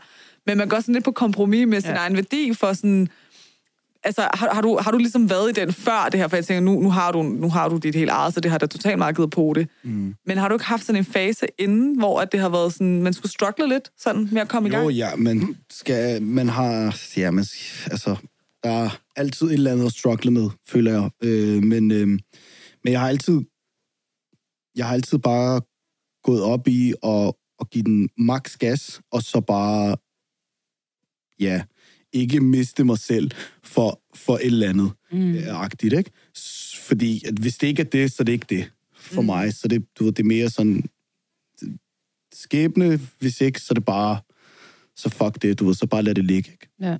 [0.47, 1.97] Men man går sådan lidt på kompromis med sin Ja.
[1.97, 3.09] egen værdi for sådan...
[4.07, 6.27] Altså, har, har, du, har du ligesom været i den før det her?
[6.27, 8.51] For jeg tænker, nu, nu, har, du, nu har du dit helt eget, så det
[8.51, 9.67] har da totalt meget givet på det.
[9.83, 10.15] Mm.
[10.25, 13.03] Men har du ikke haft sådan en fase inden, hvor at det har været sådan,
[13.03, 14.83] man skulle struggle lidt sådan med at komme i gang?
[14.83, 16.99] Jo, ja, men skal, man har...
[17.17, 17.45] Ja, man,
[17.91, 18.15] altså,
[18.63, 21.09] der er altid et eller andet at struggle med, føler jeg.
[21.23, 22.07] Øh, men, øh,
[22.83, 23.41] men jeg har altid...
[24.75, 25.61] Jeg har altid bare
[26.23, 29.95] gået op i at, at give den max gas, og så bare...
[31.39, 31.63] Ja,
[32.13, 33.31] ikke miste mig selv
[33.63, 35.35] for, for et eller andet mm.
[35.35, 36.11] øh, agtigt, ikke?
[36.81, 39.25] Fordi at hvis det ikke er det, så er det ikke det for mm.
[39.25, 39.53] mig.
[39.53, 40.83] Så det, du ved, det er mere sådan
[42.33, 44.19] skæbne, hvis ikke, så er det bare,
[44.95, 46.67] så fuck det, du ved, så bare lad det ligge, ikke?
[46.81, 46.97] Ja.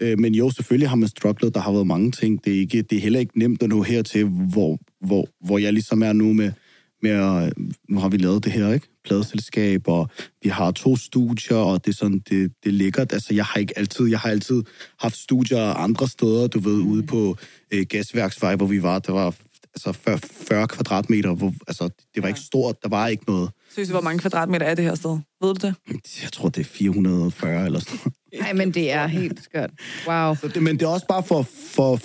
[0.00, 2.44] Øh, men jo, selvfølgelig har man strugglet, der har været mange ting.
[2.44, 5.72] Det er, ikke, det er heller ikke nemt at nå hertil, hvor, hvor, hvor jeg
[5.72, 6.52] ligesom er nu med,
[7.02, 7.52] med at,
[7.88, 8.86] nu har vi lavet det her, ikke?
[9.04, 10.10] Pladeselskab, og
[10.42, 13.12] vi har to studier, og det er sådan, det, det er lækkert.
[13.12, 14.62] Altså, jeg har ikke altid, jeg har altid
[15.00, 17.36] haft studier andre steder, du ved, ude på
[17.70, 19.34] øh, Gasværksvej, hvor vi var, der var
[19.74, 23.50] altså 40, 40 kvadratmeter, hvor, altså, det var ikke stort, der var ikke noget.
[23.72, 25.18] Synes, hvor mange kvadratmeter er det her sted?
[25.40, 25.74] Ved du det?
[26.22, 28.12] Jeg tror, det er 440 eller sådan.
[28.40, 29.70] Nej, men det er helt skørt.
[30.06, 30.34] Wow.
[30.34, 31.96] Så det, men det er også bare for, for,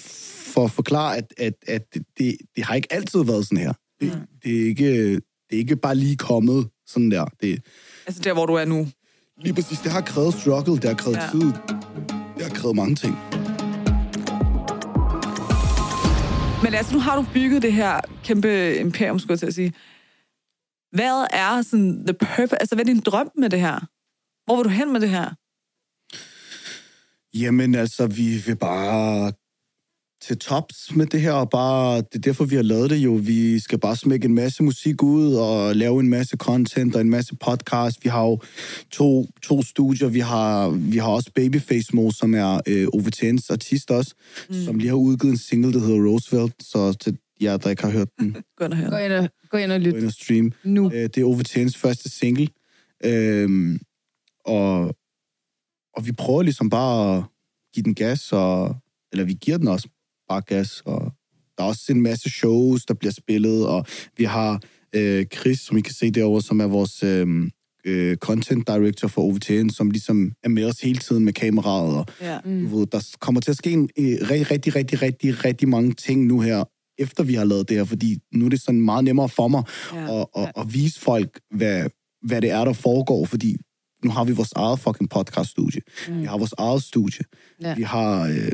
[0.54, 3.74] for at forklare, at, at, at det, det, det har ikke altid været sådan her.
[4.12, 7.26] Det, det, er ikke, det er ikke bare lige kommet sådan der.
[7.42, 7.62] Det,
[8.06, 8.88] Altså der, hvor du er nu.
[9.42, 11.24] lige præcis, det har krævet struggle, det har krævet Ja.
[11.24, 11.32] ja.
[11.32, 11.52] tid,
[12.38, 13.16] det har krævet mange ting.
[16.64, 19.74] Men altså, nu har du bygget det her kæmpe imperium, skulle jeg til at sige.
[20.92, 22.60] Hvad er sådan the purpose?
[22.62, 23.80] Altså, hvad er din drøm med det her?
[24.46, 25.30] Hvor vil du hen med det her?
[27.44, 29.32] Jamen altså, vi vil bare
[30.24, 33.14] til tops med det her, og bare, det er derfor, vi har lavet det jo.
[33.14, 37.10] Vi skal bare smække en masse musik ud, og lave en masse content og en
[37.10, 38.04] masse podcast.
[38.04, 38.40] Vi har jo
[38.92, 40.08] to, to studier.
[40.08, 44.14] Vi har, vi har også Babyface Mo, som er øh, OVTN's artist også,
[44.50, 44.56] mm.
[44.56, 46.54] som lige har udgivet en single, der hedder Roosevelt.
[46.60, 48.90] Så til jer, der ikke har hørt den, Gå ind og høre.
[48.90, 50.52] Gå ind og, gå ind og gå lyt ind og stream.
[50.64, 50.92] nu.
[50.94, 52.48] Øh, det er OVTN's første single.
[53.06, 53.80] Øhm,
[54.46, 54.96] og,
[55.96, 57.24] og vi prøver ligesom bare at
[57.74, 58.76] give den gas, og,
[59.12, 59.88] eller vi giver den også
[60.34, 60.82] bare gas.
[60.86, 61.02] Og
[61.58, 63.86] der er også en masse shows, der bliver spillet, og
[64.18, 64.62] vi har
[64.96, 67.28] øh, Chris, som I kan se derovre, som er vores øh,
[67.86, 71.98] øh, content director for OVTN, som ligesom er med os hele tiden med kameraet.
[71.98, 72.38] Og, Ja.
[72.46, 72.62] mm.
[72.70, 75.94] du ved, der kommer til at ske en, øh, rigtig, rigtig, rigtig, rigtig, rigtig mange
[75.94, 76.64] ting nu her,
[76.98, 79.64] efter vi har lavet det her, fordi nu er det sådan meget nemmere for mig
[79.94, 80.22] Ja.
[80.22, 81.90] at, at, at vise folk, hvad,
[82.28, 83.58] hvad det er, der foregår, fordi
[84.06, 85.82] nu har vi vores eget fucking podcast-studie.
[86.10, 86.22] Mm.
[86.22, 87.24] Vi har vores eget studie.
[87.62, 87.76] Ja.
[87.76, 88.52] Vi har, øh,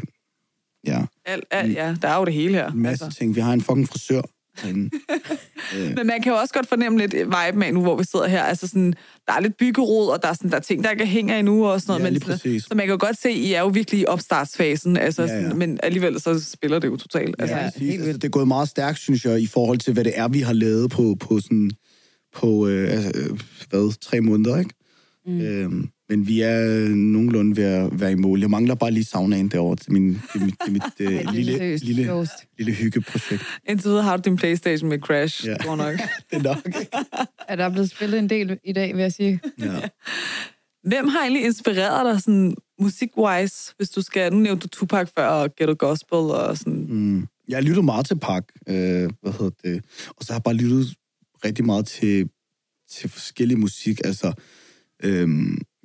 [0.88, 2.72] ja, Alt, alt, ja, der er jo det hele her.
[2.72, 3.20] en masse altså.
[3.20, 3.36] ting.
[3.36, 4.22] Vi har en fucking frisør
[4.62, 4.89] herinde.
[5.98, 8.44] Men man kan jo også godt fornemme lidt vibe af nu, hvor vi sidder her.
[8.44, 8.94] Altså sådan,
[9.28, 11.65] der er lidt byggerod, og der er, sådan, der er ting, der ikke hænger endnu
[11.68, 12.13] og sådan noget.
[12.13, 12.60] Ja, men sådan-.
[12.60, 14.98] Så man kan jo godt se, at I er jo virkelig i opstartsfasen.
[14.98, 15.54] Altså, Ja, sådan, ja.
[15.54, 17.36] Men alligevel så spiller det jo totalt.
[17.39, 17.82] Altså, Ja, præcis.
[17.92, 18.22] altså, vildt.
[18.22, 20.54] det er gået meget stærkt, synes jeg, i forhold til, hvad det er, vi har
[20.54, 21.72] lavet på, på sådan,
[22.36, 23.39] på, øh, altså, øh,
[23.70, 24.72] hvad, tre måneder, ikke?
[25.26, 25.42] Mm.
[25.42, 28.39] Øhm, men vi er nogenlunde ved at være i mål.
[28.39, 31.58] Jeg mangler bare lige saunaen derovre til, min, til mit, til mit øh, er lille,
[31.58, 33.43] seriøst lille, lille hyggeprojekt.
[33.65, 35.48] Indtil videre har du din Playstation med Crash.
[35.48, 35.56] Ja.
[35.63, 35.95] Går nok.
[36.32, 36.58] Det er nok?
[37.48, 39.39] Er der blevet spillet en del i dag, vil jeg sige.
[39.60, 39.80] Ja.
[40.89, 44.34] Hvem har egentlig inspireret dig sådan musik-wise, hvis du skal...
[44.34, 46.86] Nu nævnte du Tupac før og Ghetto Gospel og sådan...
[46.89, 47.28] Mm.
[47.48, 50.54] Jeg har lyttet meget til Park, øh, hvad hedder det, og så har jeg bare
[50.54, 50.95] lyttet
[51.45, 52.30] rigtig meget til,
[52.89, 54.02] til forskellig musik.
[54.06, 54.34] Altså,
[55.04, 55.28] øh,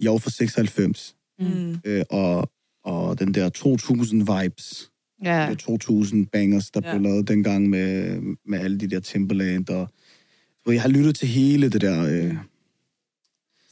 [0.02, 1.76] jeg var fra 96, Mm.
[1.84, 2.50] øh, og,
[2.84, 4.90] og den der 2000 vibes,
[5.24, 5.54] Ja, ja.
[5.54, 6.88] 2000 bangers, der Ja.
[6.88, 6.94] ja.
[6.98, 9.88] blev lavet dengang med, med alle de der Timberland, og
[10.66, 12.34] så jeg har lyttet til hele det der, øh,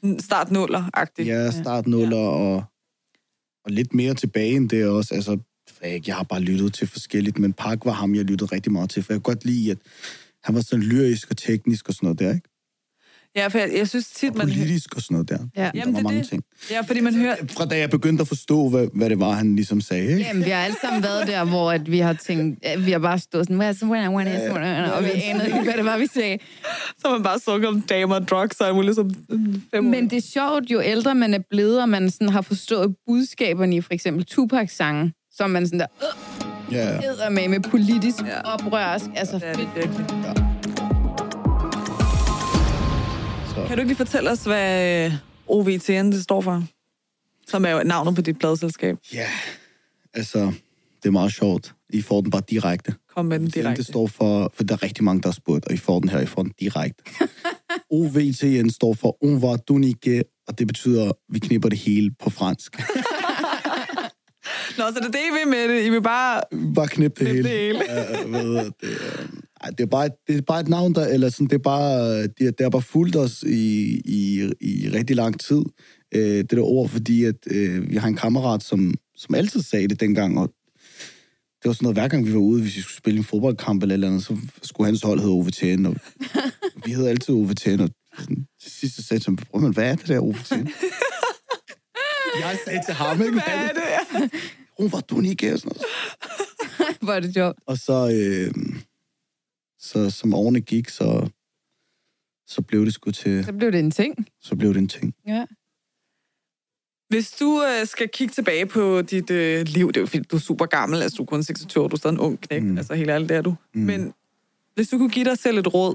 [0.01, 1.29] Sådan Start nuller-agtigt.
[1.29, 2.25] ja, startnuller, ja.
[2.29, 2.65] og,
[3.65, 5.39] og lidt mere tilbage end det også, altså,
[6.07, 9.03] jeg har bare lyttet til forskelligt, men Park var ham, jeg lyttede rigtig meget til,
[9.03, 9.79] for jeg kunne godt lide, at
[10.45, 12.49] han var sådan lyrisk og teknisk og sådan noget der, ikke?
[13.37, 14.47] Ja, for jeg, jeg synes tit, Og man...
[14.47, 15.39] politisk og sådan noget der.
[15.57, 15.63] Ja.
[15.63, 16.29] Der Jamen, var det er mange det.
[16.29, 16.43] ting.
[16.71, 17.37] Ja, fordi man hører...
[17.51, 20.21] Fra da jeg begyndte at forstå, hvad, hvad det var, han ligesom sagde, ikke?
[20.21, 22.99] Jamen, vi har alle sammen været der, hvor at vi har tænkt, at vi har
[22.99, 26.39] bare stået sådan, hvad it, og vi anede ikke, hvad det var, vi sagde.
[26.99, 29.11] Så man bare sunget om damer og drugs og muligt som
[29.75, 32.95] fem Men det er sjovt, jo ældre man er blevet, og man sådan har forstået
[33.07, 37.61] budskaberne i for eksempel Tupac-sange, så er man sådan der, øh, Ja, æder med med
[37.61, 38.41] politisk Ja.
[38.55, 39.05] oprørsk.
[39.17, 39.89] Altså, det er det fedt.
[39.99, 40.52] virkelig.
[43.73, 45.13] Kan du ikke lige fortælle os, hvad øh,
[45.47, 46.65] OVTN det står for?
[47.49, 48.97] Som er jo navnet på dit pladselskab.
[49.15, 49.29] Ja,
[50.15, 50.39] altså,
[51.03, 51.75] det er meget sjovt.
[51.91, 52.95] I får den bare direkte.
[53.15, 53.83] Kom med den direkte.
[53.83, 56.09] Det står for, for der er rigtig mange, der har spurgt, og I får den
[56.09, 57.05] her, I får den direkte.
[57.91, 62.77] OVTN står for On va dunike, og det betyder, vi knipper det hele på fransk.
[64.79, 65.87] Nå, så det er det, I vil med det.
[65.87, 66.41] I vil bare...
[66.75, 67.49] bare knip det Knip hele.
[67.49, 67.79] det hele.
[67.89, 71.47] Ja, det, øh, det, er bare, et- det er bare et navn, der, eller sådan,
[71.47, 75.63] det er bare, det, det har bare fulgt os i, i, i rigtig lang tid,
[76.15, 79.89] øh, det der ord, fordi at, øh, vi har en kammerat, som, som altid sagde
[79.89, 80.49] det dengang, og
[81.63, 83.83] det var sådan noget, hver gang vi var ude, hvis vi skulle spille en fodboldkamp
[83.83, 85.97] eller eller andet, så skulle hans hold hedde OVTN, og
[86.85, 89.73] vi hed altid OVTN, og sådan, til sidst så sagde jeg til ham, "Bror, men
[89.75, 90.55] hvad er det der OVTN?
[92.41, 93.33] jeg sagde til ham, ikke?
[93.33, 94.31] Hvad er det?
[94.83, 95.73] Hun var du ikke, og sådan
[96.79, 96.99] noget.
[97.01, 97.59] Hvor er det sjovt.
[97.67, 98.55] Og så, øh,
[99.79, 101.31] så som årene gik, så,
[102.47, 104.27] så blev det sgu til, Så blev det en ting.
[104.41, 105.15] så blev det en ting.
[105.27, 105.47] Ja.
[107.09, 110.37] Hvis du øh, skal kigge tilbage på dit øh, liv, det er jo fordi, du
[110.37, 112.63] er super gammel, altså du er kun 26 år, du er stadig en ung knæk,
[112.63, 112.79] mm.
[112.79, 113.55] altså helt ærligt, det er du.
[113.75, 113.81] Mm.
[113.81, 114.15] Men
[114.75, 115.95] hvis du kunne give dig selv et råd,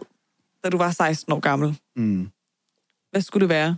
[0.64, 2.30] da du var 16 år gammel, Mm.
[3.12, 3.78] hvad skulle det være?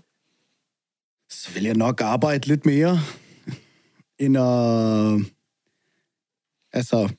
[1.29, 2.99] Så vil jeg nok arbejde lidt mere,
[4.19, 5.33] end at...
[6.73, 7.09] Altså,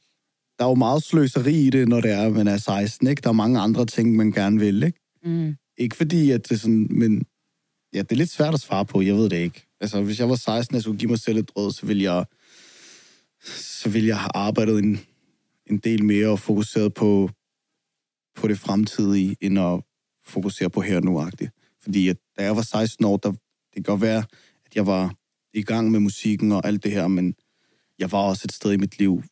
[0.59, 3.21] der er jo meget sløseri i det, når det er, man er 16, ikke?
[3.23, 5.01] Der er mange andre ting, man gerne vil, ikke?
[5.25, 5.57] Mm.
[5.77, 7.25] Ikke fordi, at det er sådan, men
[7.95, 9.67] ja, det er lidt svært at svare på, jeg ved det ikke.
[9.81, 12.25] Altså, hvis jeg var 16, og skulle give mig selv et råd, så ville jeg,
[13.45, 15.01] så ville jeg have arbejdet en,
[15.71, 17.31] en del mere og fokuseret på,
[18.37, 19.81] på det fremtidige, end at
[20.25, 21.79] fokusere på her nu -agtigt.
[21.83, 24.25] Fordi at, da jeg var 16 år, der, det kan godt være,
[24.67, 25.15] at jeg var
[25.55, 27.35] i gang med musikken og alt det her, men
[27.99, 29.23] jeg var også et sted i mit liv,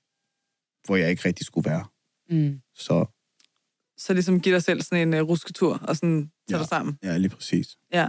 [0.87, 1.85] hvor jeg ikke rigtig skulle være.
[2.31, 2.61] Mm.
[2.75, 3.05] Så
[3.99, 6.59] Så ligesom give dig selv sådan en uh, rusketur og sådan tage Ja.
[6.59, 6.99] dig sammen.
[7.03, 7.67] ja, lige præcis.
[7.93, 8.09] Ja.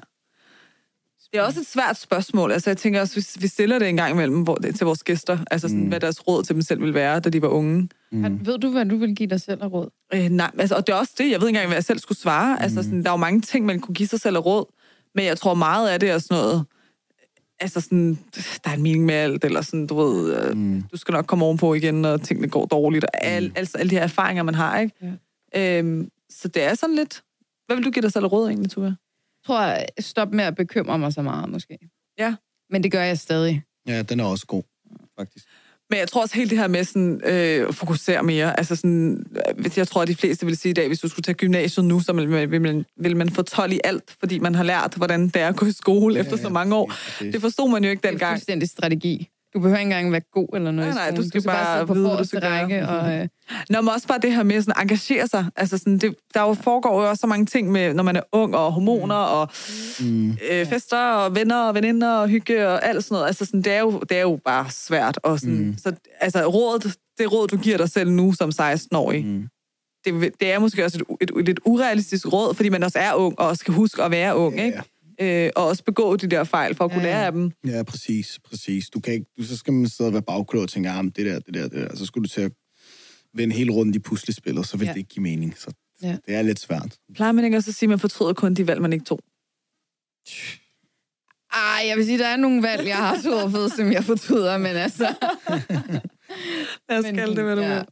[1.33, 2.51] Det er også et svært spørgsmål.
[2.51, 5.37] Altså, jeg tænker også, hvis vi stiller det en gang imellem hvor, til vores gæster,
[5.51, 5.87] altså sådan, mm.
[5.87, 7.89] hvad deres råd til dem selv vil være, da de var unge.
[8.11, 8.45] Mm.
[8.45, 9.89] Ved du, hvad du vil give dig selv af råd?
[10.13, 11.99] Øh, nej, altså, og det er også det, jeg ved ikke engang, hvad jeg selv
[11.99, 12.55] skulle svare.
[12.55, 12.61] Mm.
[12.63, 14.65] Altså, sådan, der er jo mange ting, man kunne give sig selv af råd,
[15.15, 16.65] men jeg tror meget af det er sådan noget,
[17.59, 18.19] altså sådan,
[18.63, 20.83] der er en mening med alt, eller sådan, du ved, øh, mm.
[20.91, 23.95] du skal nok komme ovenpå igen, når tingene går dårligt, og al, altså alle de
[23.95, 25.17] her erfaringer, man har, ikke?
[25.53, 25.79] Ja.
[25.79, 27.23] Øhm, så det er sådan lidt,
[27.65, 28.85] hvad vil du give dig selv råd egentlig, Tuva?
[28.85, 28.95] Jeg
[29.45, 31.77] tror, jeg stop med at bekymre mig så meget, måske.
[32.17, 32.35] Ja.
[32.69, 33.63] Men det gør jeg stadig.
[33.87, 34.63] Ja, den er også god,
[35.19, 35.45] faktisk.
[35.89, 38.57] Men jeg tror også helt det her med sådan, øh, at fokusere mere.
[38.59, 39.25] Altså sådan,
[39.59, 41.85] øh, jeg tror, at de fleste vil sige i dag, hvis du skulle tage gymnasiet
[41.85, 44.63] nu, så vil man, vil man, vil man få 12 i alt, fordi man har
[44.63, 46.93] lært, hvordan det er at gå i skole ja, efter så mange år.
[47.19, 48.33] det- Det forstod man jo ikke Det er dengang.
[48.37, 49.29] fuldstændig strategi.
[49.53, 51.23] Du behøver ikke engang være god eller noget Nej, nej, skolen.
[51.23, 52.87] du skal bare, bare sidde på vide, hvad du skal række.
[52.87, 53.27] Og, øh,
[53.69, 55.45] Nå, men også bare det her med sådan, at engagere sig.
[55.55, 58.21] Altså sådan, det, der jo foregår jo også så mange ting, med, når man er
[58.31, 59.49] ung, og hormoner, og
[59.99, 60.37] Mm.
[60.51, 63.27] øh, fester, og venner, og veninder, og hygge, og alt sådan noget.
[63.27, 65.19] Altså sådan, det, er jo, det er jo bare svært.
[65.23, 65.75] Og sådan, mm.
[65.77, 69.47] Så altså, rådet, det råd, du giver dig selv nu som 16-årig, mm.
[70.05, 73.13] det, det er måske også et, et, et lidt urealistisk råd, fordi man også er
[73.13, 74.65] ung, og skal huske at være ung, Ja.
[74.65, 74.81] ikke?
[75.21, 77.51] Øh, og også begå de der fejl, for at kunne Ja, lære af dem.
[77.67, 78.89] Ja, præcis, præcis.
[78.89, 81.15] Du kan ikke, du, så skal man sidde og være bagklog og tænke, ah, det
[81.15, 81.95] der, det der, det der.
[81.95, 82.51] Så skulle du til at
[83.33, 84.91] vende hele runden i puslespillet, så vil Ja.
[84.91, 85.57] det ikke give mening.
[85.57, 86.07] Så Ja.
[86.07, 86.17] ja.
[86.27, 86.97] det er lidt svært.
[87.15, 89.19] Plejer man ikke også at sige, at man fortryder kun de valg, man ikke tog?
[91.53, 94.75] ej, jeg vil sige, der er nogle valg, jeg har truffet, som jeg fortryder, men
[94.75, 95.15] altså...
[96.89, 97.75] Lad os Men, kalde det, hvad du ja.
[97.75, 97.85] vil.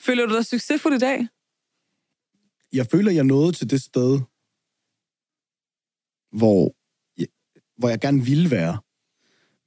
[0.00, 1.26] Føler du dig succesfuld i dag?
[2.72, 4.20] Jeg føler, jeg nåede til det sted,
[6.32, 6.74] hvor
[7.18, 7.26] jeg,
[7.78, 8.78] hvor jeg gerne ville være.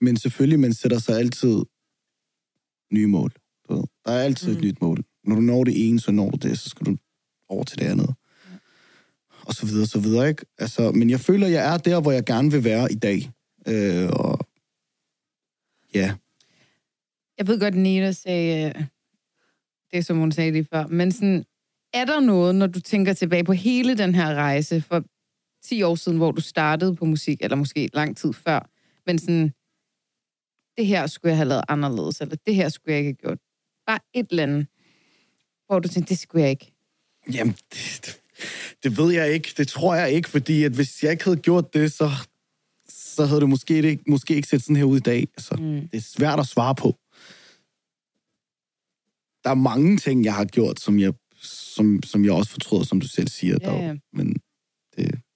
[0.01, 1.63] Men selvfølgelig, man sætter sig altid
[2.93, 3.31] nye mål.
[3.69, 3.83] Du ved.
[4.05, 4.57] Der er altid mm.
[4.57, 5.03] et nyt mål.
[5.23, 6.97] Når du når det ene, så når du det, så skal du
[7.49, 8.15] over til det andet.
[9.47, 10.45] Og så videre, så videre, ikke?
[10.57, 13.31] Altså, men jeg føler, jeg er der, hvor jeg gerne vil være i dag.
[13.67, 14.39] Øh, og
[15.93, 16.15] ja,
[17.37, 18.85] Jeg ved godt, Nina sagde øh,
[19.93, 21.45] det, som hun sagde lige før, men sådan,
[21.93, 25.03] er der noget, når du tænker tilbage på hele den her rejse for
[25.69, 28.69] 10 år siden, hvor du startede på musik, eller måske lang tid før,
[29.05, 29.53] men sådan,
[30.77, 33.39] det her skulle jeg have lavet anderledes, eller det her skulle jeg ikke have gjort.
[33.87, 34.67] Bare et eller andet,
[35.67, 36.71] hvor du tænkte, det skulle jeg ikke.
[37.33, 38.21] Jamen, det, det,
[38.83, 39.53] det ved jeg ikke.
[39.57, 42.11] Det tror jeg ikke, fordi at hvis jeg ikke havde gjort det, så,
[42.89, 45.27] så havde det måske ikke, måske ikke set sådan her ud i dag.
[45.37, 45.87] Altså, mm.
[45.87, 46.97] Det er svært at svare på.
[49.43, 53.01] Der er mange ting, jeg har gjort, som jeg, som, som jeg også fortryder, som
[53.01, 53.57] du selv siger.
[53.61, 53.79] Ja, dog.
[53.79, 53.95] ja.
[54.13, 54.35] Men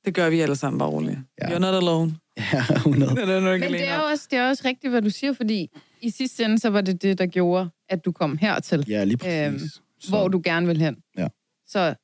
[0.09, 1.19] det gør vi alle sammen, bare roligt.
[1.41, 1.47] Ja.
[1.47, 2.17] You're not alone.
[2.37, 3.15] ja, 100.
[3.15, 5.69] Det er Men det er, også, det er også rigtigt, hvad du siger, fordi
[6.01, 9.17] i sidste ende, så var det det, der gjorde, at du kom hertil, Ja, lige
[9.17, 9.47] præcis.
[9.47, 9.59] Øhm,
[9.99, 11.03] så, hvor du gerne vil hen.
[11.17, 11.27] Ja.
[11.67, 11.95] Så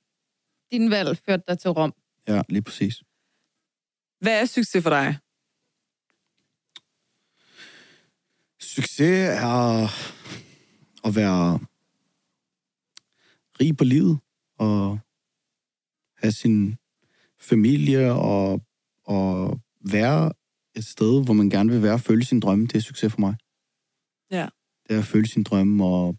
[0.71, 1.93] din valg førte dig til Rom.
[2.27, 3.03] Ja, lige præcis.
[4.19, 5.17] Hvad er succes for dig?
[8.61, 9.87] Succes er
[11.07, 11.59] at være
[13.59, 14.19] rig på livet
[14.57, 14.99] og
[16.17, 16.77] have sin
[17.49, 18.61] familie og,
[19.05, 19.59] og
[19.91, 20.31] være
[20.75, 22.67] et sted, hvor man gerne vil være og følge sin drømme.
[22.67, 23.35] Det er succes for mig.
[24.31, 24.47] Ja.
[24.87, 26.15] Det er at følge sin drømme, og,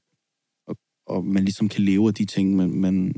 [0.69, 3.15] og, og man ligesom kan leve af de ting, man, man,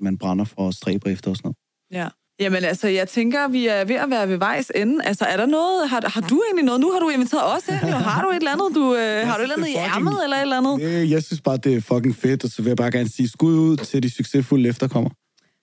[0.00, 1.56] man brænder for og stræber efter og sådan noget.
[2.02, 2.08] Ja.
[2.40, 5.04] Jamen altså, jeg tænker, vi er ved at være ved vejs ende.
[5.04, 5.88] Altså, er der noget...
[5.88, 6.80] Har, har du egentlig noget?
[6.80, 7.88] Nu har du inviteret os her.
[7.88, 7.96] Jo.
[7.96, 10.36] Har du et eller andet, du, øh, har du et eller andet i ærmet eller
[10.36, 10.80] et eller andet?
[10.80, 13.28] Det, jeg synes bare, det er fucking fedt, og så vil jeg bare gerne sige
[13.28, 15.14] skud ud til de succesfulde efterkommere.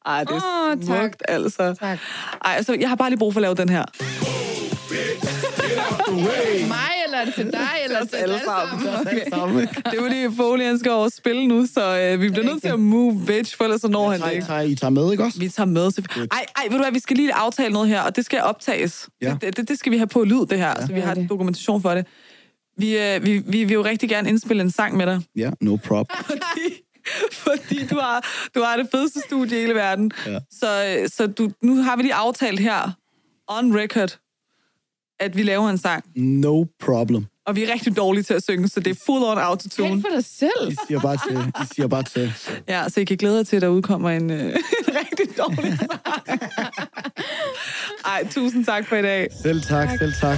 [0.05, 0.99] Ej, det er tak.
[1.01, 1.75] smukt, altså.
[1.79, 1.99] Tak.
[2.45, 3.85] Ej, altså, jeg har bare lige brug for at lave den her.
[6.67, 8.87] Mig, eller er det til dig, eller til alle sammen.
[8.87, 9.15] Okay.
[9.91, 12.69] Det er fordi, Foley han skal over spille nu, så øh, vi bliver nødt til
[12.69, 14.45] at move bitch, for ellers så når han det ikke.
[14.45, 15.39] tager, I tager med, ikke også?
[15.39, 15.91] Vi tager med.
[15.91, 18.41] til- Ej, ej, ved du hvad, vi skal lige aftale noget her, og det skal
[18.41, 19.09] optages.
[19.21, 19.35] Ja.
[19.41, 20.85] Det, det, det skal vi have på lyd, det her, ja.
[20.87, 22.05] så vi har dokumentation for det.
[22.77, 25.75] Vi, øh, vi, vi vil jo rigtig gerne indspille en sang med dig, Ja, no
[25.75, 26.05] prop.
[26.25, 26.81] fordi,
[27.45, 28.25] fordi du, har,
[28.55, 30.11] du har det fedeste studie i hele verden.
[30.25, 30.39] Ja.
[30.51, 32.91] Så, øh, så du, nu har vi lige aftalt her,
[33.47, 34.19] on record,
[35.19, 36.03] at vi laver en sang.
[36.15, 37.25] No problem.
[37.45, 39.89] Og vi er rigtig dårlige til at synge, så det er full on autotune.
[39.89, 40.71] Tænk for dig selv.
[40.71, 41.53] I siger bare til.
[41.61, 42.33] I siger bare til.
[42.67, 44.55] Ja, så I kan glæde jer til, at der udkommer en, øh, en
[44.87, 45.91] rigtig dårlig sang.
[48.13, 49.27] Ej, tusind tak for i dag.
[49.43, 50.37] Selv tak, selv tak.